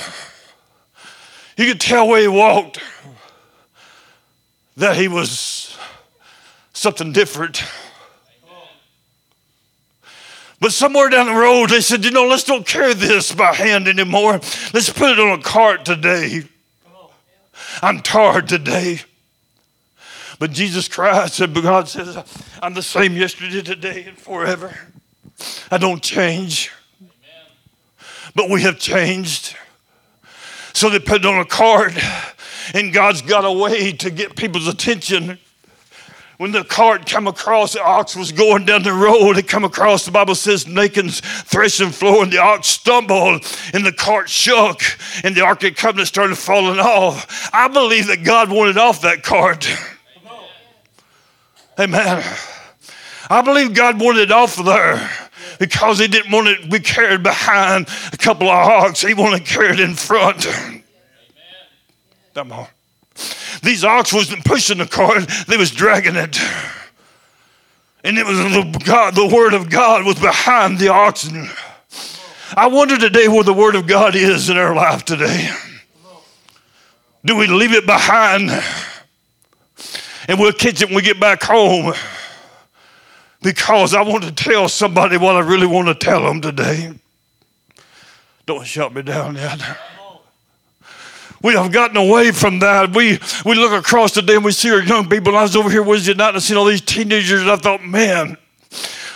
You 1.57 1.65
could 1.65 1.81
tell 1.81 2.07
where 2.07 2.21
he 2.21 2.27
walked 2.27 2.79
that 4.77 4.95
he 4.95 5.07
was 5.07 5.75
something 6.73 7.11
different. 7.11 7.63
But 10.61 10.71
somewhere 10.71 11.09
down 11.09 11.25
the 11.25 11.33
road, 11.33 11.71
they 11.71 11.81
said, 11.81 12.05
you 12.05 12.11
know, 12.11 12.27
let's 12.27 12.43
don't 12.43 12.65
carry 12.65 12.93
this 12.93 13.33
by 13.33 13.51
hand 13.51 13.87
anymore. 13.87 14.33
Let's 14.73 14.91
put 14.91 15.11
it 15.11 15.19
on 15.19 15.39
a 15.39 15.41
cart 15.41 15.85
today. 15.85 16.43
I'm 17.81 17.99
tired 17.99 18.47
today. 18.47 19.01
But 20.37 20.51
Jesus 20.51 20.87
Christ 20.87 21.33
said, 21.33 21.55
but 21.55 21.63
God 21.63 21.89
says, 21.89 22.15
I'm 22.61 22.75
the 22.75 22.83
same 22.83 23.13
yesterday, 23.13 23.63
today, 23.63 24.03
and 24.07 24.15
forever. 24.15 24.77
I 25.71 25.79
don't 25.79 26.03
change. 26.03 26.71
But 28.35 28.51
we 28.51 28.61
have 28.61 28.77
changed. 28.77 29.55
So 30.73 30.91
they 30.91 30.99
put 30.99 31.21
it 31.21 31.25
on 31.25 31.39
a 31.39 31.45
card, 31.45 31.99
and 32.75 32.93
God's 32.93 33.23
got 33.23 33.45
a 33.45 33.51
way 33.51 33.93
to 33.93 34.11
get 34.11 34.35
people's 34.35 34.67
attention 34.67 35.39
when 36.41 36.51
the 36.51 36.63
cart 36.63 37.05
come 37.05 37.27
across, 37.27 37.73
the 37.73 37.83
ox 37.83 38.15
was 38.15 38.31
going 38.31 38.65
down 38.65 38.81
the 38.81 38.91
road. 38.91 39.37
It 39.37 39.47
come 39.47 39.63
across, 39.63 40.05
the 40.05 40.11
Bible 40.11 40.33
says, 40.33 40.65
Nachon's 40.65 41.19
threshing 41.19 41.91
floor, 41.91 42.23
and 42.23 42.33
the 42.33 42.39
ox 42.39 42.67
stumbled, 42.67 43.45
and 43.75 43.85
the 43.85 43.91
cart 43.91 44.27
shook, 44.27 44.81
and 45.23 45.35
the 45.35 45.41
Ark 45.41 45.63
of 45.65 45.75
Covenant 45.75 46.07
started 46.07 46.35
falling 46.35 46.79
off. 46.79 47.51
I 47.53 47.67
believe 47.67 48.07
that 48.07 48.23
God 48.23 48.49
wanted 48.49 48.79
off 48.79 49.01
that 49.01 49.21
cart. 49.21 49.69
Amen. 51.79 52.23
I 53.29 53.41
believe 53.43 53.75
God 53.75 54.01
wanted 54.01 54.21
it 54.21 54.31
off 54.31 54.57
of 54.57 54.65
there 54.65 55.11
because 55.59 55.99
He 55.99 56.07
didn't 56.07 56.31
want 56.31 56.47
it 56.47 56.63
to 56.63 56.67
be 56.69 56.79
carried 56.79 57.21
behind 57.21 57.87
a 58.11 58.17
couple 58.17 58.49
of 58.49 58.55
ox. 58.55 59.01
He 59.01 59.13
wanted 59.13 59.43
it 59.43 59.45
carried 59.45 59.79
in 59.79 59.93
front. 59.93 60.47
Come 62.33 62.51
on. 62.51 62.67
These 63.63 63.83
ox 63.83 64.13
wasn't 64.13 64.45
pushing 64.45 64.79
the 64.79 64.85
cart, 64.85 65.29
they 65.47 65.57
was 65.57 65.71
dragging 65.71 66.15
it. 66.15 66.39
And 68.03 68.17
it 68.17 68.25
was 68.25 68.37
the 68.37 68.81
God, 68.83 69.15
the 69.15 69.27
word 69.27 69.53
of 69.53 69.69
God 69.69 70.05
was 70.05 70.19
behind 70.19 70.79
the 70.79 70.89
oxen. 70.89 71.49
I 72.55 72.67
wonder 72.67 72.97
today 72.97 73.27
where 73.27 73.43
the 73.43 73.53
word 73.53 73.75
of 73.75 73.87
God 73.87 74.15
is 74.15 74.49
in 74.49 74.57
our 74.57 74.75
life 74.75 75.05
today. 75.05 75.49
Do 77.23 77.35
we 77.35 77.47
leave 77.47 77.73
it 77.73 77.85
behind? 77.85 78.49
And 80.27 80.39
we'll 80.39 80.51
catch 80.51 80.81
it 80.81 80.87
when 80.87 80.95
we 80.95 81.01
get 81.01 81.19
back 81.19 81.43
home 81.43 81.93
because 83.41 83.93
I 83.93 84.01
want 84.01 84.23
to 84.23 84.31
tell 84.31 84.67
somebody 84.67 85.17
what 85.17 85.35
I 85.35 85.39
really 85.39 85.67
want 85.67 85.87
to 85.87 85.95
tell 85.95 86.23
them 86.23 86.41
today. 86.41 86.93
Don't 88.45 88.65
shut 88.65 88.93
me 88.93 89.01
down 89.01 89.35
yet. 89.35 89.61
We 91.41 91.53
have 91.53 91.71
gotten 91.71 91.97
away 91.97 92.31
from 92.31 92.59
that. 92.59 92.95
We 92.95 93.19
we 93.45 93.55
look 93.55 93.71
across 93.71 94.11
today 94.11 94.35
and 94.35 94.45
we 94.45 94.51
see 94.51 94.71
our 94.71 94.81
young 94.81 95.09
people. 95.09 95.35
I 95.35 95.41
was 95.41 95.55
over 95.55 95.69
here 95.69 95.83
Wednesday 95.83 96.13
night 96.13 96.29
and 96.29 96.37
I 96.37 96.39
seen 96.39 96.57
all 96.57 96.65
these 96.65 96.81
teenagers, 96.81 97.41
and 97.41 97.49
I 97.49 97.55
thought, 97.55 97.83
man, 97.83 98.37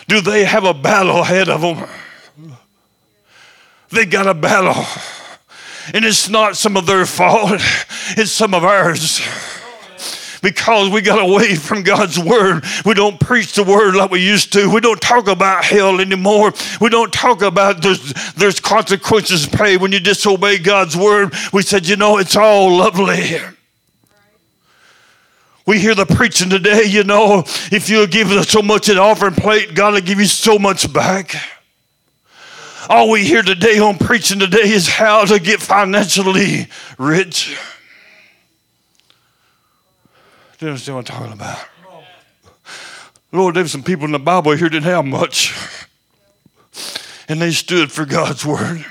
do 0.07 0.21
they 0.21 0.43
have 0.45 0.63
a 0.63 0.73
battle 0.73 1.21
ahead 1.21 1.49
of 1.49 1.61
them? 1.61 1.87
They 3.89 4.05
got 4.05 4.27
a 4.27 4.33
battle. 4.33 4.85
And 5.93 6.03
it's 6.03 6.27
not 6.27 6.57
some 6.57 6.77
of 6.77 6.87
their 6.87 7.05
fault, 7.05 7.51
it's 8.17 8.31
some 8.31 8.53
of 8.53 8.63
ours 8.63 9.21
because 10.45 10.91
we 10.91 11.01
got 11.01 11.19
away 11.19 11.55
from 11.55 11.81
God's 11.81 12.19
word. 12.19 12.63
We 12.85 12.93
don't 12.93 13.19
preach 13.19 13.53
the 13.55 13.63
word 13.63 13.95
like 13.95 14.11
we 14.11 14.23
used 14.23 14.53
to. 14.53 14.69
We 14.69 14.79
don't 14.79 15.01
talk 15.01 15.27
about 15.27 15.65
hell 15.65 15.99
anymore. 15.99 16.53
We 16.79 16.89
don't 16.89 17.11
talk 17.11 17.41
about 17.41 17.81
there's, 17.81 18.13
there's 18.33 18.59
consequences 18.59 19.47
paid 19.47 19.81
when 19.81 19.91
you 19.91 19.99
disobey 19.99 20.59
God's 20.59 20.95
word. 20.95 21.33
We 21.51 21.63
said, 21.63 21.87
you 21.87 21.95
know, 21.95 22.19
it's 22.19 22.35
all 22.35 22.77
lovely. 22.77 23.21
here. 23.21 23.57
We 25.65 25.79
hear 25.79 25.95
the 25.95 26.05
preaching 26.05 26.51
today, 26.51 26.83
you 26.83 27.03
know, 27.03 27.39
if 27.71 27.89
you 27.89 28.05
give 28.05 28.29
us 28.29 28.47
so 28.47 28.61
much 28.61 28.87
an 28.87 28.99
offering 28.99 29.33
plate, 29.33 29.73
God 29.73 29.95
will 29.95 30.01
give 30.01 30.19
you 30.19 30.27
so 30.27 30.59
much 30.59 30.93
back. 30.93 31.35
All 32.87 33.09
we 33.09 33.25
hear 33.25 33.41
today 33.41 33.79
on 33.79 33.97
preaching 33.97 34.37
today 34.37 34.69
is 34.69 34.87
how 34.87 35.25
to 35.25 35.39
get 35.39 35.59
financially 35.59 36.67
rich. 36.99 37.57
You 40.65 40.71
understand 40.71 40.95
what 40.95 41.11
I'm 41.11 41.15
talking 41.19 41.33
about? 41.33 41.59
Lord, 43.31 43.53
there's 43.53 43.71
some 43.71 43.83
people 43.83 44.05
in 44.05 44.11
the 44.11 44.17
Bible 44.17 44.53
here 44.53 44.67
didn't 44.67 44.85
have 44.85 45.05
much. 45.05 45.53
And 47.29 47.39
they 47.39 47.51
stood 47.51 47.91
for 47.91 48.03
God's 48.03 48.43
word. 48.43 48.83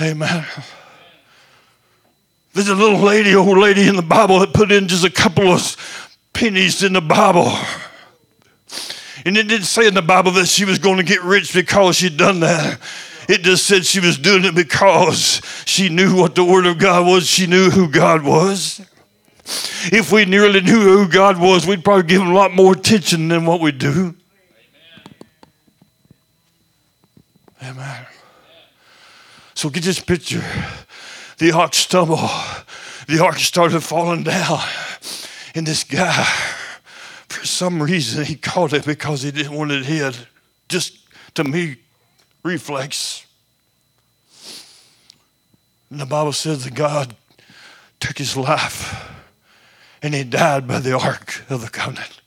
Amen. 0.00 0.46
There's 2.54 2.70
a 2.70 2.74
little 2.74 3.00
lady, 3.00 3.34
old 3.34 3.58
lady 3.58 3.86
in 3.86 3.96
the 3.96 4.00
Bible 4.00 4.38
that 4.38 4.54
put 4.54 4.72
in 4.72 4.88
just 4.88 5.04
a 5.04 5.10
couple 5.10 5.48
of 5.48 6.18
pennies 6.32 6.82
in 6.82 6.94
the 6.94 7.02
Bible. 7.02 7.52
And 9.26 9.36
it 9.36 9.48
didn't 9.48 9.66
say 9.66 9.86
in 9.86 9.92
the 9.92 10.00
Bible 10.00 10.30
that 10.32 10.46
she 10.46 10.64
was 10.64 10.78
going 10.78 10.96
to 10.96 11.02
get 11.02 11.22
rich 11.24 11.52
because 11.52 11.96
she'd 11.96 12.16
done 12.16 12.40
that. 12.40 12.80
It 13.28 13.42
just 13.42 13.66
said 13.66 13.84
she 13.84 14.00
was 14.00 14.16
doing 14.16 14.46
it 14.46 14.54
because 14.54 15.42
she 15.66 15.90
knew 15.90 16.16
what 16.16 16.34
the 16.34 16.42
Word 16.42 16.64
of 16.64 16.78
God 16.78 17.06
was. 17.06 17.26
She 17.26 17.46
knew 17.46 17.68
who 17.68 17.86
God 17.86 18.24
was. 18.24 18.80
If 19.92 20.12
we 20.12 20.24
nearly 20.26 20.60
knew 20.60 20.80
who 20.80 21.08
God 21.08 21.38
was, 21.40 21.66
we'd 21.66 21.82
probably 21.82 22.04
give 22.04 22.22
him 22.22 22.28
a 22.28 22.34
lot 22.34 22.52
more 22.52 22.72
attention 22.72 23.28
than 23.28 23.44
what 23.46 23.60
we 23.60 23.72
do. 23.72 24.14
Amen. 27.62 27.76
Amen. 27.80 28.06
So 29.54 29.70
get 29.70 29.82
this 29.82 29.98
picture. 29.98 30.44
The 31.38 31.52
ark 31.52 31.74
stumbled. 31.74 32.30
The 33.08 33.22
ark 33.22 33.38
started 33.38 33.80
falling 33.80 34.22
down. 34.22 34.60
And 35.54 35.66
this 35.66 35.82
guy, 35.82 36.24
for 37.28 37.44
some 37.44 37.82
reason, 37.82 38.24
he 38.24 38.36
caught 38.36 38.72
it 38.72 38.84
because 38.84 39.22
he 39.22 39.32
didn't 39.32 39.52
want 39.52 39.72
it 39.72 39.84
hit. 39.84 40.26
Just 40.68 40.98
to 41.34 41.42
me, 41.42 41.76
reflex. 42.44 43.26
And 45.90 46.00
the 46.00 46.06
Bible 46.06 46.32
says 46.32 46.64
that 46.64 46.74
God 46.74 47.16
took 47.98 48.18
his 48.18 48.36
life 48.36 49.10
and 50.02 50.14
he 50.14 50.24
died 50.24 50.66
by 50.66 50.78
the 50.78 50.98
ark 50.98 51.44
of 51.50 51.60
the 51.60 51.68
covenant. 51.68 52.20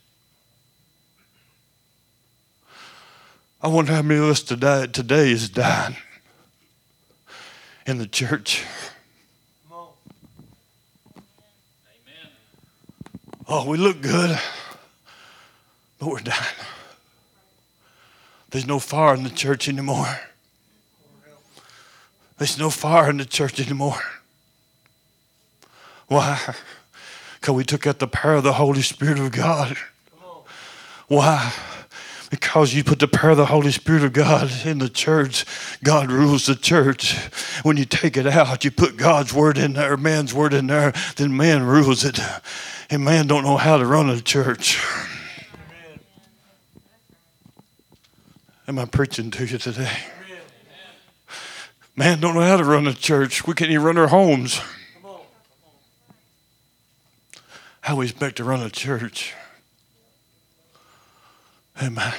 I 3.60 3.68
wonder 3.68 3.92
how 3.92 4.02
many 4.02 4.20
of 4.20 4.26
us 4.26 4.42
today, 4.42 4.86
today 4.86 5.30
is 5.30 5.48
dying 5.48 5.96
in 7.86 7.98
the 7.98 8.06
church. 8.06 8.62
Oh, 13.46 13.68
we 13.68 13.76
look 13.76 14.00
good, 14.00 14.38
but 15.98 16.08
we're 16.08 16.20
dying. 16.20 16.38
There's 18.50 18.66
no 18.66 18.78
fire 18.78 19.14
in 19.14 19.22
the 19.22 19.30
church 19.30 19.68
anymore. 19.68 20.18
There's 22.38 22.58
no 22.58 22.70
fire 22.70 23.10
in 23.10 23.18
the 23.18 23.24
church 23.24 23.60
anymore. 23.60 24.00
Why? 26.08 26.54
Because 27.44 27.56
we 27.56 27.64
took 27.64 27.86
out 27.86 27.98
the 27.98 28.08
power 28.08 28.36
of 28.36 28.42
the 28.42 28.54
Holy 28.54 28.80
Spirit 28.80 29.18
of 29.18 29.30
God. 29.30 29.76
Why? 31.08 31.52
Because 32.30 32.72
you 32.72 32.82
put 32.82 33.00
the 33.00 33.06
power 33.06 33.32
of 33.32 33.36
the 33.36 33.44
Holy 33.44 33.70
Spirit 33.70 34.02
of 34.02 34.14
God 34.14 34.50
in 34.64 34.78
the 34.78 34.88
church, 34.88 35.44
God 35.84 36.10
rules 36.10 36.46
the 36.46 36.54
church. 36.54 37.14
When 37.62 37.76
you 37.76 37.84
take 37.84 38.16
it 38.16 38.26
out, 38.26 38.64
you 38.64 38.70
put 38.70 38.96
God's 38.96 39.34
word 39.34 39.58
in 39.58 39.74
there, 39.74 39.98
man's 39.98 40.32
word 40.32 40.54
in 40.54 40.68
there, 40.68 40.94
then 41.16 41.36
man 41.36 41.64
rules 41.64 42.02
it. 42.02 42.18
And 42.88 43.04
man 43.04 43.26
don't 43.26 43.44
know 43.44 43.58
how 43.58 43.76
to 43.76 43.84
run 43.84 44.08
a 44.08 44.22
church. 44.22 44.82
Am 48.66 48.78
I 48.78 48.86
preaching 48.86 49.30
to 49.32 49.44
you 49.44 49.58
today? 49.58 49.98
Man 51.94 52.20
don't 52.20 52.34
know 52.34 52.40
how 52.40 52.56
to 52.56 52.64
run 52.64 52.86
a 52.86 52.94
church. 52.94 53.46
We 53.46 53.52
can't 53.52 53.70
even 53.70 53.84
run 53.84 53.98
our 53.98 54.08
homes. 54.08 54.62
How 57.84 57.96
we 57.96 58.06
expect 58.06 58.36
to 58.36 58.44
run 58.44 58.62
a 58.62 58.70
church. 58.70 59.34
Amen. 61.82 62.14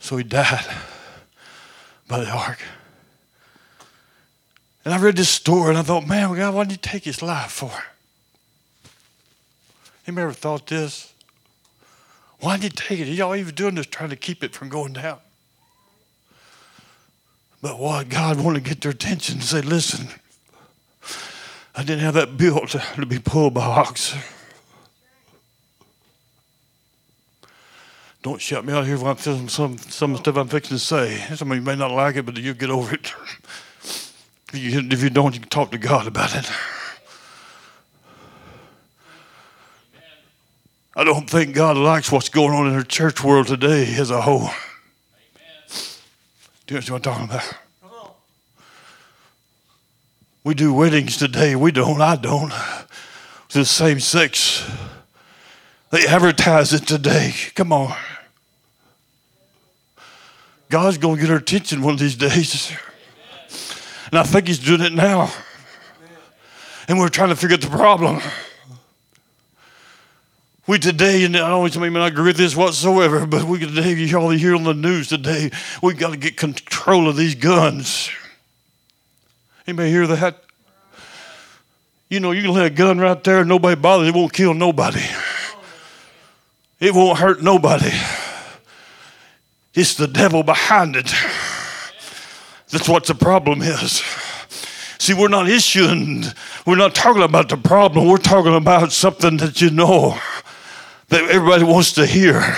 So 0.00 0.16
he 0.16 0.24
died 0.24 0.66
by 2.08 2.24
the 2.24 2.28
ark. 2.28 2.60
And 4.84 4.92
I 4.92 4.98
read 4.98 5.14
this 5.14 5.28
story 5.28 5.68
and 5.68 5.78
I 5.78 5.82
thought, 5.82 6.04
man, 6.04 6.34
God, 6.34 6.52
why 6.52 6.64
did 6.64 6.72
you 6.72 6.78
take 6.78 7.04
his 7.04 7.22
life 7.22 7.52
for? 7.52 7.70
Anybody 10.04 10.24
ever 10.24 10.32
thought 10.32 10.66
this? 10.66 11.14
Why 12.40 12.56
did 12.56 12.64
he 12.64 12.70
take 12.70 12.98
it? 12.98 13.06
Y'all 13.06 13.34
he 13.34 13.44
was 13.44 13.52
doing 13.52 13.78
is 13.78 13.86
trying 13.86 14.10
to 14.10 14.16
keep 14.16 14.42
it 14.42 14.52
from 14.52 14.68
going 14.68 14.94
down. 14.94 15.18
But 17.62 17.78
what 17.78 18.08
God 18.08 18.40
wanted 18.40 18.64
to 18.64 18.68
get 18.68 18.80
their 18.80 18.90
attention 18.90 19.36
and 19.36 19.44
say, 19.44 19.60
listen, 19.60 20.08
I 21.76 21.82
didn't 21.82 22.00
have 22.00 22.14
that 22.14 22.38
built 22.38 22.70
to 22.70 23.06
be 23.06 23.18
pulled 23.18 23.52
by 23.52 23.64
ox. 23.64 24.16
Don't 28.22 28.40
shut 28.40 28.64
me 28.64 28.72
out 28.72 28.86
here 28.86 28.96
when 28.96 29.08
I'm 29.08 29.16
feeling 29.16 29.48
some, 29.48 29.76
some 29.78 30.16
stuff 30.16 30.36
I'm 30.36 30.48
fixing 30.48 30.78
to 30.78 30.82
say. 30.82 31.18
Some 31.36 31.52
of 31.52 31.58
you 31.58 31.62
may 31.62 31.76
not 31.76 31.90
like 31.90 32.16
it, 32.16 32.24
but 32.24 32.36
you'll 32.38 32.54
get 32.54 32.70
over 32.70 32.94
it. 32.94 33.12
If 34.52 35.02
you 35.02 35.10
don't, 35.10 35.34
you 35.34 35.40
can 35.40 35.50
talk 35.50 35.70
to 35.72 35.78
God 35.78 36.06
about 36.06 36.34
it. 36.34 36.50
I 40.96 41.04
don't 41.04 41.28
think 41.28 41.54
God 41.54 41.76
likes 41.76 42.10
what's 42.10 42.30
going 42.30 42.54
on 42.54 42.68
in 42.68 42.78
the 42.78 42.84
church 42.84 43.22
world 43.22 43.48
today 43.48 43.94
as 43.96 44.10
a 44.10 44.22
whole. 44.22 44.48
Do 46.66 46.74
you 46.74 46.80
know 46.80 46.94
what 46.94 47.06
I'm 47.06 47.12
talking 47.12 47.24
about? 47.26 47.65
We 50.46 50.54
do 50.54 50.72
weddings 50.72 51.16
today. 51.16 51.56
We 51.56 51.72
don't. 51.72 52.00
I 52.00 52.14
don't. 52.14 52.52
The 53.50 53.64
same 53.64 53.98
sex. 53.98 54.64
They 55.90 56.06
advertise 56.06 56.72
it 56.72 56.86
today. 56.86 57.34
Come 57.56 57.72
on. 57.72 57.96
God's 60.68 60.98
going 60.98 61.16
to 61.16 61.20
get 61.20 61.32
our 61.32 61.38
attention 61.38 61.82
one 61.82 61.94
of 61.94 61.98
these 61.98 62.14
days. 62.14 62.72
And 64.12 64.20
I 64.20 64.22
think 64.22 64.46
He's 64.46 64.60
doing 64.60 64.82
it 64.82 64.92
now. 64.92 65.32
And 66.86 67.00
we're 67.00 67.08
trying 67.08 67.30
to 67.30 67.36
figure 67.36 67.54
out 67.54 67.62
the 67.62 67.76
problem. 67.76 68.22
We 70.68 70.78
today, 70.78 71.24
and 71.24 71.36
I 71.36 71.48
don't 71.48 71.76
mean 71.80 71.96
I 71.96 72.06
agree 72.06 72.26
with 72.26 72.36
this 72.36 72.54
whatsoever, 72.54 73.26
but 73.26 73.42
we 73.42 73.58
today, 73.58 73.94
y'all 73.94 74.30
hear 74.30 74.54
on 74.54 74.62
the 74.62 74.74
news 74.74 75.08
today, 75.08 75.50
we 75.82 75.94
got 75.94 76.12
to 76.12 76.16
get 76.16 76.36
control 76.36 77.08
of 77.08 77.16
these 77.16 77.34
guns. 77.34 78.10
Anybody 79.66 79.90
hear 79.90 80.06
that? 80.06 80.42
You 82.08 82.20
know, 82.20 82.30
you 82.30 82.42
can 82.42 82.52
let 82.52 82.66
a 82.66 82.70
gun 82.70 82.98
right 82.98 83.22
there 83.24 83.40
and 83.40 83.48
nobody 83.48 83.80
bothers. 83.80 84.08
It 84.08 84.14
won't 84.14 84.32
kill 84.32 84.54
nobody. 84.54 85.04
It 86.78 86.94
won't 86.94 87.18
hurt 87.18 87.42
nobody. 87.42 87.90
It's 89.74 89.94
the 89.94 90.06
devil 90.06 90.42
behind 90.42 90.94
it. 90.94 91.12
That's 92.70 92.88
what 92.88 93.06
the 93.06 93.14
problem 93.14 93.60
is. 93.60 94.02
See, 94.98 95.14
we're 95.14 95.28
not 95.28 95.48
issuing, 95.48 96.24
we're 96.64 96.76
not 96.76 96.94
talking 96.94 97.22
about 97.22 97.48
the 97.48 97.56
problem. 97.56 98.08
We're 98.08 98.16
talking 98.16 98.54
about 98.54 98.92
something 98.92 99.36
that 99.38 99.60
you 99.60 99.70
know 99.70 100.18
that 101.08 101.30
everybody 101.30 101.64
wants 101.64 101.92
to 101.92 102.06
hear. 102.06 102.56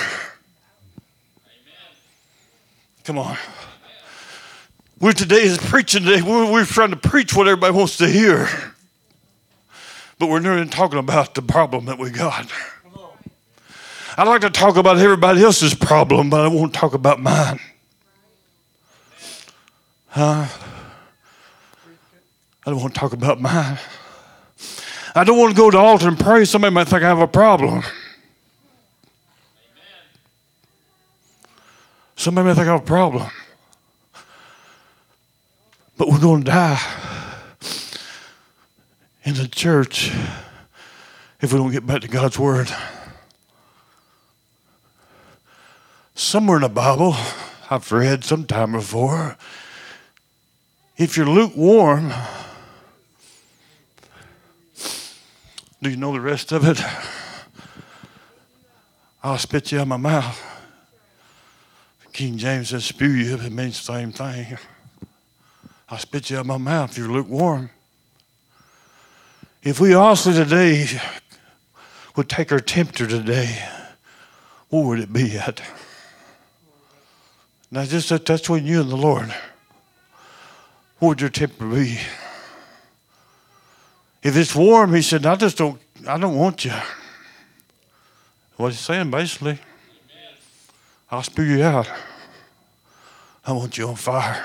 Come 3.05 3.18
on. 3.18 3.37
We're 5.01 5.13
today 5.13 5.43
is 5.43 5.59
preaching 5.59 6.03
today. 6.03 6.23
We're, 6.23 6.51
we're 6.51 6.65
trying 6.65 6.91
to 6.91 6.97
preach 6.97 7.33
what 7.33 7.47
everybody 7.47 7.73
wants 7.73 7.99
to 7.99 8.09
hear. 8.09 8.49
but 10.19 10.29
we're 10.29 10.41
not 10.41 10.57
even 10.57 10.69
talking 10.69 10.99
about 10.99 11.37
the 11.37 11.43
problem 11.43 11.85
that 11.85 11.99
we 12.01 12.11
got. 12.11 12.51
I 14.17 14.25
like 14.25 14.41
to 14.41 14.51
talk 14.51 14.77
about 14.77 14.99
everybody 14.99 15.45
else's 15.45 15.73
problem, 15.73 16.31
but 16.31 16.41
I 16.41 16.49
won't 16.49 16.75
talk 16.75 16.95
about 16.95 17.21
mine. 17.21 17.61
Huh? 20.09 20.49
I 22.67 22.71
don't 22.71 22.81
want 22.81 22.93
to 22.93 22.99
talk 22.99 23.13
about 23.13 23.41
mine. 23.41 23.79
I 25.15 25.23
don't 25.23 25.39
want 25.39 25.55
to 25.55 25.57
go 25.57 25.71
to 25.71 25.77
the 25.77 25.81
altar 25.81 26.09
and 26.09 26.19
pray. 26.19 26.45
Somebody 26.45 26.75
might 26.75 26.89
think 26.89 27.05
I 27.05 27.09
have 27.09 27.21
a 27.21 27.29
problem. 27.29 27.85
Somebody 32.17 32.49
might 32.49 32.55
think 32.55 32.67
I 32.67 32.73
have 32.73 32.83
a 32.83 32.85
problem. 32.85 33.31
But 35.99 36.09
we're 36.09 36.21
going 36.21 36.45
to 36.45 36.51
die 36.53 36.81
in 39.25 39.35
the 39.35 39.49
church 39.49 40.13
if 41.41 41.53
we 41.53 41.59
don't 41.59 41.73
get 41.73 41.85
back 41.85 42.03
to 42.03 42.09
God's 42.09 42.39
Word. 42.39 42.73
Somewhere 46.15 46.59
in 46.59 46.63
the 46.63 46.69
Bible, 46.69 47.17
I've 47.69 47.91
read 47.91 48.23
sometime 48.23 48.73
before, 48.73 49.37
if 50.97 51.17
you're 51.17 51.27
lukewarm, 51.27 52.13
do 55.83 55.91
you 55.91 55.97
know 55.97 56.13
the 56.13 56.21
rest 56.21 56.53
of 56.53 56.65
it? 56.65 56.81
I'll 59.25 59.37
spit 59.37 59.73
you 59.73 59.79
out 59.79 59.83
of 59.83 59.89
my 59.89 59.97
mouth. 59.97 60.41
King 62.13 62.39
James 62.39 62.69
says, 62.69 62.85
spew 62.85 63.11
you, 63.11 63.35
it 63.35 63.51
means 63.51 63.85
the 63.85 63.93
same 63.93 64.13
thing. 64.13 64.59
I'll 65.90 65.98
spit 65.98 66.31
you 66.31 66.38
out 66.38 66.46
my 66.46 66.59
mouth 66.59 66.90
if 66.90 66.98
you're 66.98 67.09
lukewarm. 67.09 67.70
If 69.62 69.81
we 69.81 69.94
honestly 69.94 70.35
today 70.35 70.87
would 72.16 72.29
take 72.29 72.53
our 72.53 72.61
tempter 72.61 73.07
today, 73.07 73.62
what 74.68 74.85
would 74.85 75.01
it 75.01 75.12
be 75.12 75.37
at? 75.37 75.62
Now, 77.70 77.85
just 77.85 78.09
that, 78.11 78.24
that's 78.27 78.42
between 78.42 78.66
you 78.66 78.81
and 78.81 78.90
the 78.90 78.96
Lord. 78.96 79.35
What 80.98 81.09
would 81.09 81.20
your 81.20 81.31
temper 81.31 81.66
be? 81.66 81.98
If 84.22 84.37
it's 84.37 84.55
warm, 84.55 84.94
he 84.94 85.03
said, 85.03 85.24
I 85.27 85.37
just 85.37 85.59
don't, 85.59 85.81
I 86.07 86.18
don't 86.18 86.37
want 86.37 86.64
you. 86.64 86.72
What 88.57 88.70
he's 88.70 88.81
saying 88.81 89.11
basically, 89.11 89.59
I'll 91.11 91.22
spew 91.22 91.44
you 91.44 91.62
out. 91.62 91.88
I 93.46 93.53
want 93.53 93.79
you 93.79 93.88
on 93.88 93.96
fire. 93.96 94.44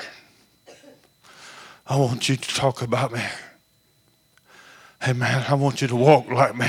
I 1.86 1.98
want 1.98 2.30
you 2.30 2.38
to 2.38 2.56
talk 2.56 2.82
about 2.82 3.12
me. 3.12 3.22
Hey 5.02 5.14
man, 5.14 5.46
I 5.50 5.54
want 5.56 5.82
you 5.82 5.88
to 5.90 5.96
walk 5.96 6.30
like 6.30 6.56
me. 6.56 6.68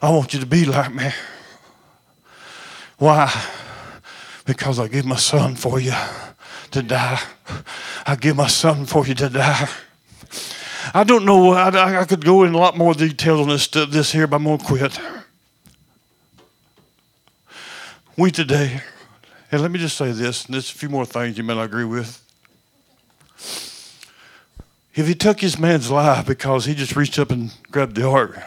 I 0.00 0.10
want 0.10 0.32
you 0.32 0.40
to 0.40 0.46
be 0.46 0.64
like 0.64 0.94
me. 0.94 1.10
Why? 2.96 3.30
Because 4.46 4.78
I 4.78 4.88
give 4.88 5.04
my 5.04 5.16
son 5.16 5.56
for 5.56 5.78
you 5.78 5.92
to 6.70 6.82
die. 6.82 7.20
I 8.06 8.16
give 8.16 8.36
my 8.36 8.46
son 8.46 8.86
for 8.86 9.06
you 9.06 9.14
to 9.14 9.28
die. 9.28 9.68
I 10.94 11.04
don't 11.04 11.24
know. 11.24 11.52
I, 11.52 12.00
I 12.00 12.04
could 12.04 12.24
go 12.24 12.44
in 12.44 12.54
a 12.54 12.58
lot 12.58 12.78
more 12.78 12.94
detail 12.94 13.40
on 13.42 13.48
this, 13.48 13.66
this 13.68 14.12
here, 14.12 14.26
but 14.26 14.36
I'm 14.36 14.44
going 14.44 14.58
to 14.58 14.64
quit. 14.64 14.98
We 18.16 18.30
today, 18.30 18.80
and 19.50 19.60
let 19.60 19.70
me 19.70 19.78
just 19.78 19.96
say 19.96 20.12
this, 20.12 20.46
and 20.46 20.54
there's 20.54 20.70
a 20.70 20.74
few 20.74 20.88
more 20.88 21.04
things 21.04 21.36
you 21.36 21.44
may 21.44 21.54
not 21.54 21.64
agree 21.64 21.84
with. 21.84 22.23
If 24.96 25.08
he 25.08 25.14
took 25.16 25.40
his 25.40 25.58
man's 25.58 25.90
life 25.90 26.24
because 26.24 26.66
he 26.66 26.74
just 26.74 26.94
reached 26.94 27.18
up 27.18 27.32
and 27.32 27.52
grabbed 27.72 27.96
the 27.96 28.08
heart, 28.08 28.38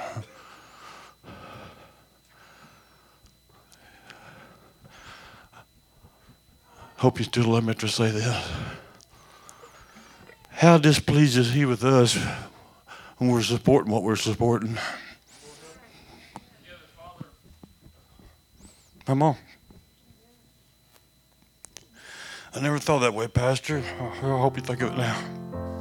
hope 6.95 7.19
you 7.19 7.25
still 7.25 7.47
let 7.47 7.65
me 7.65 7.73
to 7.73 7.87
say 7.89 8.11
this. 8.11 8.51
How 10.51 10.77
displeased 10.77 11.37
is 11.37 11.51
he 11.51 11.65
with 11.65 11.83
us 11.83 12.17
when 13.17 13.29
we're 13.29 13.41
supporting 13.41 13.91
what 13.91 14.03
we're 14.03 14.15
supporting? 14.15 14.77
Come 19.05 19.21
on. 19.21 19.35
I 22.55 22.61
never 22.61 22.79
thought 22.79 22.99
that 22.99 23.13
way, 23.13 23.27
Pastor. 23.27 23.83
I 23.99 24.39
hope 24.39 24.55
you 24.55 24.63
think 24.63 24.81
of 24.81 24.93
it 24.93 24.97
now. 24.97 25.76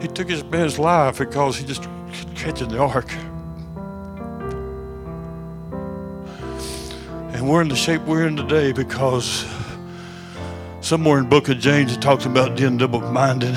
He 0.00 0.06
took 0.06 0.28
his 0.28 0.44
man's 0.44 0.78
life 0.78 1.18
because 1.18 1.56
he 1.56 1.66
just 1.66 1.88
catching 2.36 2.68
the 2.68 2.78
ark. 2.78 3.12
And 7.34 7.48
we're 7.48 7.62
in 7.62 7.68
the 7.68 7.76
shape 7.76 8.02
we're 8.02 8.26
in 8.26 8.36
today 8.36 8.72
because 8.72 9.44
somewhere 10.80 11.18
in 11.18 11.24
the 11.24 11.30
book 11.30 11.48
of 11.48 11.58
James 11.58 11.92
it 11.96 12.00
talks 12.00 12.26
about 12.26 12.56
being 12.56 12.76
double-minded. 12.76 13.54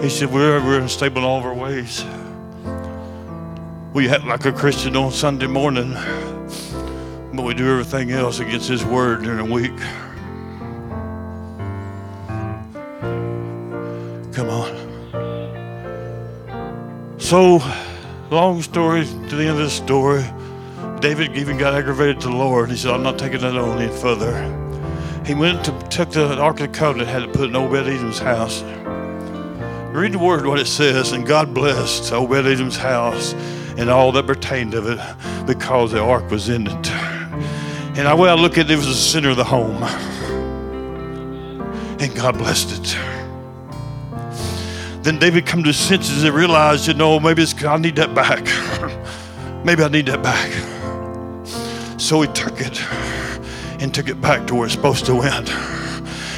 He 0.00 0.10
said 0.10 0.32
we're, 0.32 0.64
we're 0.64 0.80
unstable 0.80 1.18
in 1.18 1.24
all 1.24 1.38
of 1.38 1.44
our 1.44 1.54
ways. 1.54 2.04
We 3.94 4.08
act 4.08 4.24
like 4.24 4.44
a 4.44 4.52
Christian 4.52 4.96
on 4.96 5.12
Sunday 5.12 5.46
morning, 5.46 5.92
but 7.32 7.42
we 7.42 7.54
do 7.54 7.68
everything 7.70 8.10
else 8.12 8.38
against 8.38 8.68
His 8.68 8.84
Word 8.84 9.22
during 9.22 9.46
the 9.46 9.52
week. 9.52 10.03
So, 17.24 17.58
long 18.30 18.60
story 18.60 19.06
to 19.06 19.34
the 19.34 19.44
end 19.44 19.52
of 19.52 19.64
the 19.64 19.70
story, 19.70 20.22
David 21.00 21.34
even 21.38 21.56
got 21.56 21.72
aggravated 21.72 22.20
to 22.20 22.28
the 22.28 22.36
Lord. 22.36 22.68
He 22.68 22.76
said, 22.76 22.92
I'm 22.92 23.02
not 23.02 23.18
taking 23.18 23.40
that 23.40 23.56
on 23.56 23.80
any 23.80 23.90
further. 23.90 24.34
He 25.24 25.32
went 25.32 25.64
to 25.64 25.72
took 25.88 26.10
the 26.10 26.38
Ark 26.38 26.60
of 26.60 26.70
the 26.70 26.78
Covenant, 26.78 27.08
had 27.08 27.22
it 27.22 27.32
put 27.32 27.48
in 27.48 27.56
Obed 27.56 27.88
Edom's 27.88 28.18
house. 28.18 28.62
Read 29.94 30.12
the 30.12 30.18
word 30.18 30.44
what 30.44 30.60
it 30.60 30.66
says, 30.66 31.12
and 31.12 31.26
God 31.26 31.54
blessed 31.54 32.12
Obed 32.12 32.44
Edom's 32.44 32.76
house 32.76 33.32
and 33.78 33.88
all 33.88 34.12
that 34.12 34.26
pertained 34.26 34.74
of 34.74 34.86
it 34.86 34.98
because 35.46 35.92
the 35.92 36.02
ark 36.02 36.30
was 36.30 36.50
in 36.50 36.66
it. 36.66 36.90
And 36.90 38.06
the 38.06 38.16
way 38.16 38.28
I 38.28 38.34
look 38.34 38.58
at 38.58 38.66
it, 38.66 38.72
it 38.72 38.76
was 38.76 38.86
the 38.86 38.92
center 38.92 39.30
of 39.30 39.38
the 39.38 39.44
home. 39.44 39.82
And 42.02 42.14
God 42.14 42.36
blessed 42.36 42.82
it. 42.82 43.23
Then 45.04 45.18
David 45.18 45.44
come 45.44 45.62
to 45.64 45.66
his 45.66 45.76
senses 45.76 46.24
and 46.24 46.34
realized, 46.34 46.88
you 46.88 46.94
know, 46.94 47.20
maybe 47.20 47.42
it's, 47.42 47.62
I 47.62 47.76
need 47.76 47.96
that 47.96 48.14
back. 48.14 48.42
maybe 49.64 49.82
I 49.84 49.88
need 49.88 50.06
that 50.06 50.22
back. 50.22 50.50
So 52.00 52.22
he 52.22 52.32
took 52.32 52.58
it 52.58 52.82
and 53.82 53.94
took 53.94 54.08
it 54.08 54.18
back 54.22 54.46
to 54.46 54.54
where 54.54 54.64
it's 54.64 54.74
supposed 54.74 55.04
to 55.04 55.16
went. 55.16 55.50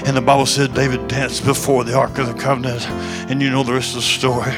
And 0.05 0.16
the 0.16 0.20
Bible 0.20 0.46
said 0.46 0.74
David 0.74 1.07
danced 1.07 1.44
before 1.44 1.85
the 1.85 1.94
Ark 1.94 2.18
of 2.18 2.26
the 2.26 2.35
Covenant. 2.35 2.85
And 3.31 3.40
you 3.40 3.50
know 3.50 3.62
the 3.62 3.72
rest 3.72 3.90
of 3.90 3.96
the 3.96 4.02
story. 4.02 4.55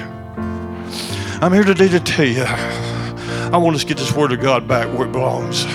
I'm 1.42 1.53
here 1.53 1.64
today 1.64 1.88
to 1.88 2.01
tell 2.01 2.25
you, 2.25 2.44
I 2.47 3.59
want 3.59 3.77
us 3.77 3.83
to 3.83 3.88
get 3.88 3.99
this 3.99 4.14
Word 4.14 4.33
of 4.33 4.40
God 4.40 4.66
back 4.66 4.87
where 4.97 5.07
it 5.07 5.12
belongs. 5.12 5.66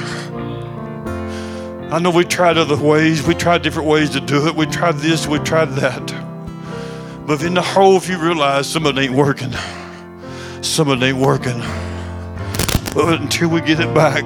I 1.91 1.99
know 1.99 2.09
we 2.09 2.25
tried 2.25 2.57
other 2.57 2.77
ways. 2.77 3.21
We 3.27 3.35
tried 3.35 3.61
different 3.61 3.87
ways 3.87 4.09
to 4.09 4.19
do 4.19 4.47
it. 4.47 4.55
We 4.55 4.65
tried 4.65 4.95
this, 4.95 5.27
we 5.27 5.37
tried 5.37 5.69
that. 5.75 6.12
But 7.25 7.41
in 7.41 7.53
the 7.53 7.61
whole, 7.61 7.97
if 7.97 8.09
you 8.09 8.17
realize 8.17 8.67
some 8.67 8.85
of 8.85 8.97
it 8.97 9.01
ain't 9.01 9.13
working, 9.13 9.53
some 10.61 10.89
of 10.89 11.01
it 11.01 11.05
ain't 11.05 11.17
working. 11.17 11.59
But 12.93 13.21
until 13.21 13.49
we 13.49 13.61
get 13.61 13.79
it 13.79 13.93
back, 13.93 14.23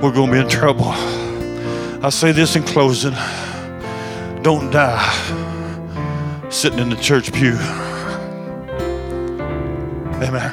we're 0.00 0.12
going 0.12 0.30
to 0.30 0.32
be 0.32 0.38
in 0.38 0.48
trouble. 0.48 0.86
I 0.86 2.10
say 2.10 2.30
this 2.30 2.54
in 2.54 2.62
closing 2.62 3.14
don't 4.42 4.70
die 4.70 5.04
sitting 6.48 6.78
in 6.78 6.90
the 6.90 6.96
church 6.96 7.32
pew. 7.32 7.58
Amen. 10.22 10.52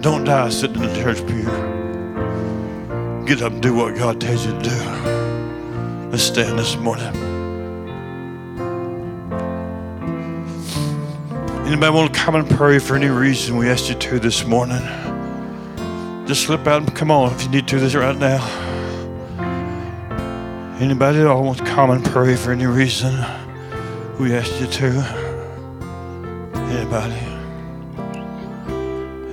Don't 0.00 0.24
die 0.24 0.48
sitting 0.48 0.82
in 0.82 0.92
the 0.92 0.94
church 1.02 1.24
pew. 1.26 1.44
Get 3.26 3.42
up 3.42 3.52
and 3.52 3.62
do 3.62 3.74
what 3.74 3.94
God 3.96 4.20
tells 4.20 4.44
you 4.44 4.52
to 4.52 4.58
do. 4.58 6.10
Let's 6.10 6.24
stand 6.24 6.58
this 6.58 6.76
morning. 6.76 7.25
Anybody 11.66 11.92
want 11.92 12.14
to 12.14 12.20
come 12.20 12.36
and 12.36 12.48
pray 12.48 12.78
for 12.78 12.94
any 12.94 13.08
reason 13.08 13.56
we 13.56 13.68
asked 13.68 13.88
you 13.88 13.96
to 13.96 14.20
this 14.20 14.46
morning? 14.46 14.80
Just 16.24 16.42
slip 16.42 16.64
out 16.68 16.82
and 16.82 16.94
come 16.94 17.10
on 17.10 17.32
if 17.32 17.42
you 17.42 17.48
need 17.48 17.66
to 17.66 17.80
this 17.80 17.92
right 17.96 18.16
now. 18.16 18.38
Anybody 20.78 21.18
that 21.18 21.34
wants 21.34 21.58
to 21.58 21.66
come 21.66 21.90
and 21.90 22.04
pray 22.04 22.36
for 22.36 22.52
any 22.52 22.66
reason 22.66 23.16
we 24.20 24.32
asked 24.32 24.60
you 24.60 24.68
to? 24.68 24.86
Anybody? 26.54 27.18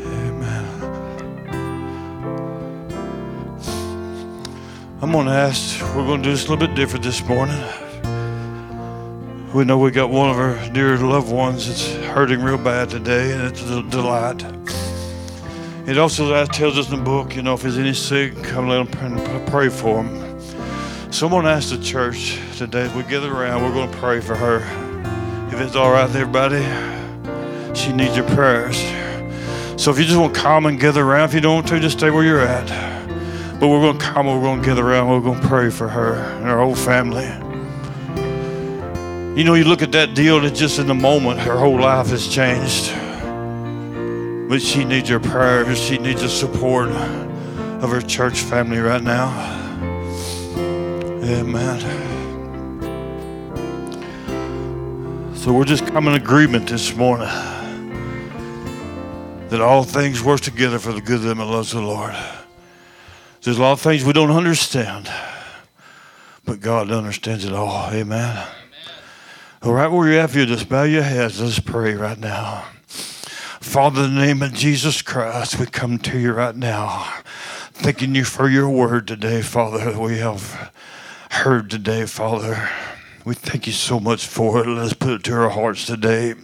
Amen. 0.07 0.65
I'm 5.03 5.11
going 5.11 5.27
to 5.27 5.33
ask, 5.33 5.79
we're 5.95 6.07
going 6.07 6.23
to 6.23 6.29
do 6.29 6.31
this 6.31 6.47
a 6.47 6.49
little 6.49 6.67
bit 6.67 6.75
different 6.75 7.05
this 7.05 7.23
morning. 7.25 7.63
We 9.53 9.65
know 9.65 9.77
we 9.77 9.91
got 9.91 10.09
one 10.09 10.31
of 10.31 10.37
our 10.39 10.57
dear 10.69 10.97
loved 10.97 11.31
ones 11.31 11.67
that's 11.67 12.02
hurting 12.13 12.43
real 12.43 12.59
bad 12.59 12.91
today, 12.91 13.33
and 13.33 13.41
it's 13.41 13.63
a 13.63 13.81
delight. 13.81 14.45
It 15.87 15.97
also 15.97 16.45
tells 16.45 16.77
us 16.77 16.91
in 16.91 16.99
the 16.99 17.03
book, 17.03 17.35
you 17.35 17.41
know, 17.41 17.55
if 17.55 17.63
there's 17.63 17.79
any 17.79 17.95
sick, 17.95 18.35
come 18.43 18.67
let 18.67 18.87
them 18.91 19.45
pray 19.47 19.67
for 19.67 20.03
them. 20.03 20.39
Someone 21.11 21.47
asked 21.47 21.71
the 21.71 21.83
church 21.83 22.39
today, 22.55 22.87
we 22.95 23.01
gather 23.01 23.33
around, 23.33 23.63
we're 23.63 23.73
going 23.73 23.91
to 23.91 23.97
pray 23.97 24.21
for 24.21 24.35
her. 24.35 24.57
If 25.51 25.59
it's 25.59 25.75
all 25.75 25.91
right 25.91 26.07
everybody, 26.15 26.61
she 27.75 27.91
needs 27.91 28.15
your 28.15 28.27
prayers. 28.27 28.77
So 29.81 29.89
if 29.89 29.97
you 29.97 30.05
just 30.05 30.19
want 30.19 30.35
to 30.35 30.39
come 30.39 30.67
and 30.67 30.79
gather 30.79 31.03
around, 31.03 31.29
if 31.29 31.33
you 31.33 31.41
don't 31.41 31.55
want 31.55 31.67
to, 31.69 31.79
just 31.79 31.97
stay 31.97 32.11
where 32.11 32.23
you're 32.23 32.41
at. 32.41 33.59
But 33.59 33.69
we're 33.69 33.81
going 33.81 33.97
to 33.97 34.05
come, 34.05 34.27
we're 34.27 34.39
going 34.39 34.61
to 34.61 34.65
gather 34.67 34.87
around, 34.87 35.09
we're 35.09 35.19
going 35.19 35.41
to 35.41 35.47
pray 35.47 35.71
for 35.71 35.87
her 35.87 36.13
and 36.13 36.45
her 36.45 36.59
whole 36.59 36.75
family. 36.75 37.25
You 39.35 39.43
know, 39.43 39.55
you 39.55 39.63
look 39.63 39.81
at 39.81 39.91
that 39.93 40.13
deal 40.13 40.39
that 40.41 40.53
just 40.53 40.77
in 40.77 40.85
the 40.85 40.93
moment, 40.93 41.39
her 41.39 41.57
whole 41.57 41.79
life 41.79 42.09
has 42.09 42.27
changed. 42.27 42.93
But 44.47 44.61
she 44.61 44.85
needs 44.85 45.09
your 45.09 45.19
prayers, 45.19 45.81
she 45.81 45.97
needs 45.97 46.21
the 46.21 46.29
support 46.29 46.89
of 46.89 47.89
her 47.89 48.01
church 48.01 48.41
family 48.41 48.77
right 48.77 49.01
now. 49.01 49.29
Amen. 51.23 51.79
So 55.35 55.51
we're 55.51 55.65
just 55.65 55.87
coming 55.87 56.13
in 56.13 56.21
agreement 56.21 56.69
this 56.69 56.95
morning 56.95 57.27
that 59.49 59.61
all 59.61 59.83
things 59.83 60.21
work 60.21 60.41
together 60.41 60.77
for 60.77 60.93
the 60.93 61.01
good 61.01 61.15
of 61.15 61.23
them 61.23 61.39
that 61.39 61.45
loves 61.45 61.71
the 61.71 61.81
Lord. 61.81 62.15
There's 63.41 63.57
a 63.57 63.61
lot 63.61 63.71
of 63.71 63.81
things 63.81 64.05
we 64.05 64.13
don't 64.13 64.29
understand, 64.29 65.11
but 66.45 66.59
God 66.59 66.91
understands 66.91 67.45
it 67.45 67.53
all. 67.53 67.89
Amen. 67.91 68.47
Right, 69.65 69.87
where 69.87 70.19
at, 70.19 70.29
if 70.29 70.35
you 70.35 70.45
just 70.45 70.67
bow 70.67 70.83
your 70.83 71.03
heads, 71.03 71.39
let's 71.41 71.57
pray 71.57 71.93
right 71.93 72.19
now. 72.19 72.65
Father, 72.85 74.03
in 74.03 74.15
the 74.15 74.21
name 74.21 74.41
of 74.41 74.53
Jesus 74.53 75.01
Christ, 75.01 75.57
we 75.57 75.65
come 75.65 75.97
to 75.99 76.19
you 76.19 76.33
right 76.33 76.55
now, 76.55 77.11
thanking 77.71 78.13
you 78.13 78.25
for 78.25 78.49
your 78.49 78.69
word 78.69 79.07
today, 79.07 79.41
Father. 79.41 79.97
We 79.97 80.17
have 80.17 80.73
heard 81.31 81.69
today, 81.69 82.05
Father. 82.05 82.69
We 83.23 83.35
thank 83.35 83.65
you 83.65 83.71
so 83.71 84.01
much 84.01 84.27
for 84.27 84.59
it. 84.59 84.67
Let's 84.67 84.93
put 84.93 85.13
it 85.13 85.23
to 85.23 85.33
our 85.33 85.49
hearts 85.49 85.85
today. 85.85 86.35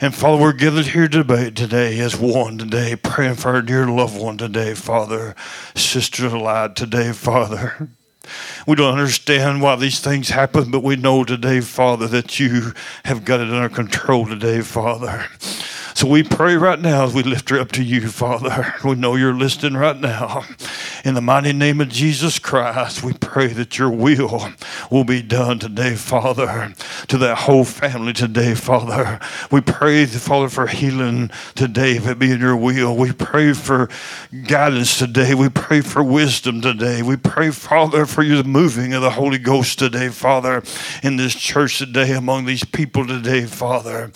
And 0.00 0.14
Father, 0.14 0.42
we're 0.42 0.54
gathered 0.54 0.86
here 0.86 1.08
today 1.08 1.98
as 2.00 2.16
one 2.16 2.56
today, 2.56 2.96
praying 2.96 3.34
for 3.34 3.50
our 3.50 3.62
dear 3.62 3.86
loved 3.86 4.18
one 4.18 4.38
today, 4.38 4.72
Father. 4.72 5.36
Sister 5.74 6.26
alive 6.28 6.74
today, 6.74 7.12
Father. 7.12 7.90
We 8.66 8.76
don't 8.76 8.98
understand 8.98 9.62
why 9.62 9.76
these 9.76 10.00
things 10.00 10.30
happen, 10.30 10.70
but 10.70 10.82
we 10.82 10.96
know 10.96 11.24
today, 11.24 11.60
Father, 11.60 12.06
that 12.08 12.38
you 12.38 12.72
have 13.04 13.24
got 13.24 13.40
it 13.40 13.50
under 13.50 13.68
control 13.68 14.26
today, 14.26 14.60
Father. 14.60 15.26
So 15.94 16.08
we 16.08 16.24
pray 16.24 16.56
right 16.56 16.80
now 16.80 17.04
as 17.04 17.14
we 17.14 17.22
lift 17.22 17.50
her 17.50 17.60
up 17.60 17.70
to 17.72 17.82
you, 17.82 18.08
Father. 18.08 18.74
We 18.84 18.96
know 18.96 19.14
you're 19.14 19.32
listening 19.32 19.76
right 19.76 19.98
now. 19.98 20.44
In 21.04 21.14
the 21.14 21.20
mighty 21.20 21.52
name 21.52 21.80
of 21.80 21.88
Jesus 21.88 22.40
Christ, 22.40 23.04
we 23.04 23.12
pray 23.12 23.46
that 23.48 23.78
your 23.78 23.90
will 23.90 24.50
will 24.90 25.04
be 25.04 25.22
done 25.22 25.60
today, 25.60 25.94
Father, 25.94 26.74
to 27.06 27.18
that 27.18 27.38
whole 27.38 27.64
family 27.64 28.12
today, 28.12 28.54
Father. 28.54 29.20
We 29.52 29.60
pray, 29.60 30.04
Father, 30.06 30.48
for 30.48 30.66
healing 30.66 31.30
today, 31.54 31.92
if 31.92 32.08
it 32.08 32.18
be 32.18 32.32
in 32.32 32.40
your 32.40 32.56
will. 32.56 32.96
We 32.96 33.12
pray 33.12 33.52
for 33.52 33.88
guidance 34.48 34.98
today. 34.98 35.34
We 35.34 35.48
pray 35.48 35.80
for 35.80 36.02
wisdom 36.02 36.60
today. 36.60 37.02
We 37.02 37.16
pray, 37.16 37.50
Father, 37.50 38.04
for 38.04 38.22
your 38.24 38.42
moving 38.42 38.94
of 38.94 39.02
the 39.02 39.10
Holy 39.10 39.38
Ghost 39.38 39.78
today, 39.78 40.08
Father, 40.08 40.62
in 41.04 41.16
this 41.16 41.36
church 41.36 41.78
today, 41.78 42.12
among 42.12 42.46
these 42.46 42.64
people 42.64 43.06
today, 43.06 43.46
Father. 43.46 44.10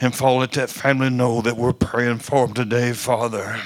And 0.00 0.14
Father, 0.14 0.38
let 0.38 0.52
that 0.52 0.70
family 0.70 1.15
know 1.16 1.40
that 1.40 1.56
we're 1.56 1.72
praying 1.72 2.18
for 2.18 2.46
them 2.46 2.54
today, 2.54 2.92
Father. 2.92 3.60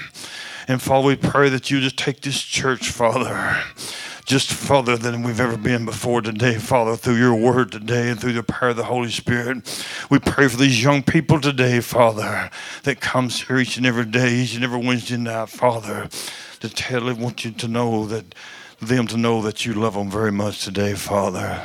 And 0.69 0.81
Father, 0.81 1.09
we 1.09 1.17
pray 1.17 1.49
that 1.49 1.71
you 1.71 1.81
just 1.81 1.97
take 1.97 2.21
this 2.21 2.41
church, 2.41 2.91
Father, 2.91 3.61
just 4.25 4.53
further 4.53 4.97
than 4.97 5.23
we've 5.23 5.41
ever 5.41 5.57
been 5.57 5.85
before 5.85 6.23
today, 6.23 6.59
Father, 6.59 6.97
through 6.97 7.17
your 7.17 7.35
word 7.35 7.73
today 7.73 8.11
and 8.11 8.21
through 8.21 8.35
the 8.35 8.43
power 8.43 8.69
of 8.69 8.77
the 8.77 8.85
Holy 8.85 9.11
Spirit. 9.11 9.85
We 10.11 10.19
pray 10.21 10.49
for 10.49 10.57
these 10.57 10.83
young 10.83 11.03
people 11.03 11.41
today, 11.41 11.81
Father, 11.81 12.51
that 12.85 13.01
comes 13.01 13.43
here 13.43 13.59
each 13.59 13.77
and 13.77 13.87
every 13.87 14.05
day, 14.05 14.35
each 14.35 14.55
and 14.55 14.63
every 14.63 14.85
Wednesday 14.85 15.17
night, 15.17 15.49
Father, 15.49 16.09
to 16.61 16.69
tell 16.69 17.07
them, 17.07 17.21
want 17.21 17.45
you 17.45 17.51
to 17.51 17.69
know 17.69 18.07
that 18.07 18.35
them 18.81 19.07
to 19.09 19.17
know 19.17 19.43
that 19.43 19.67
you 19.67 19.75
love 19.75 19.95
them 19.95 20.11
very 20.11 20.33
much 20.33 20.65
today, 20.65 20.95
Father. 20.95 21.63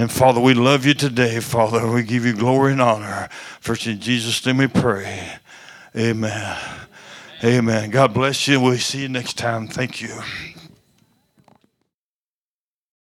And 0.00 0.10
Father, 0.10 0.40
we 0.40 0.54
love 0.54 0.86
you 0.86 0.94
today, 0.94 1.40
Father. 1.40 1.86
We 1.86 2.02
give 2.02 2.24
you 2.24 2.32
glory 2.32 2.72
and 2.72 2.80
honor. 2.80 3.28
First 3.60 3.86
in 3.86 4.00
Jesus' 4.00 4.46
name 4.46 4.56
we 4.56 4.66
pray. 4.66 5.28
Amen. 5.94 6.58
Amen. 7.44 7.90
God 7.90 8.14
bless 8.14 8.48
you. 8.48 8.58
We'll 8.62 8.78
see 8.78 9.02
you 9.02 9.10
next 9.10 9.36
time. 9.36 9.68
Thank 9.68 10.00
you. 10.00 10.18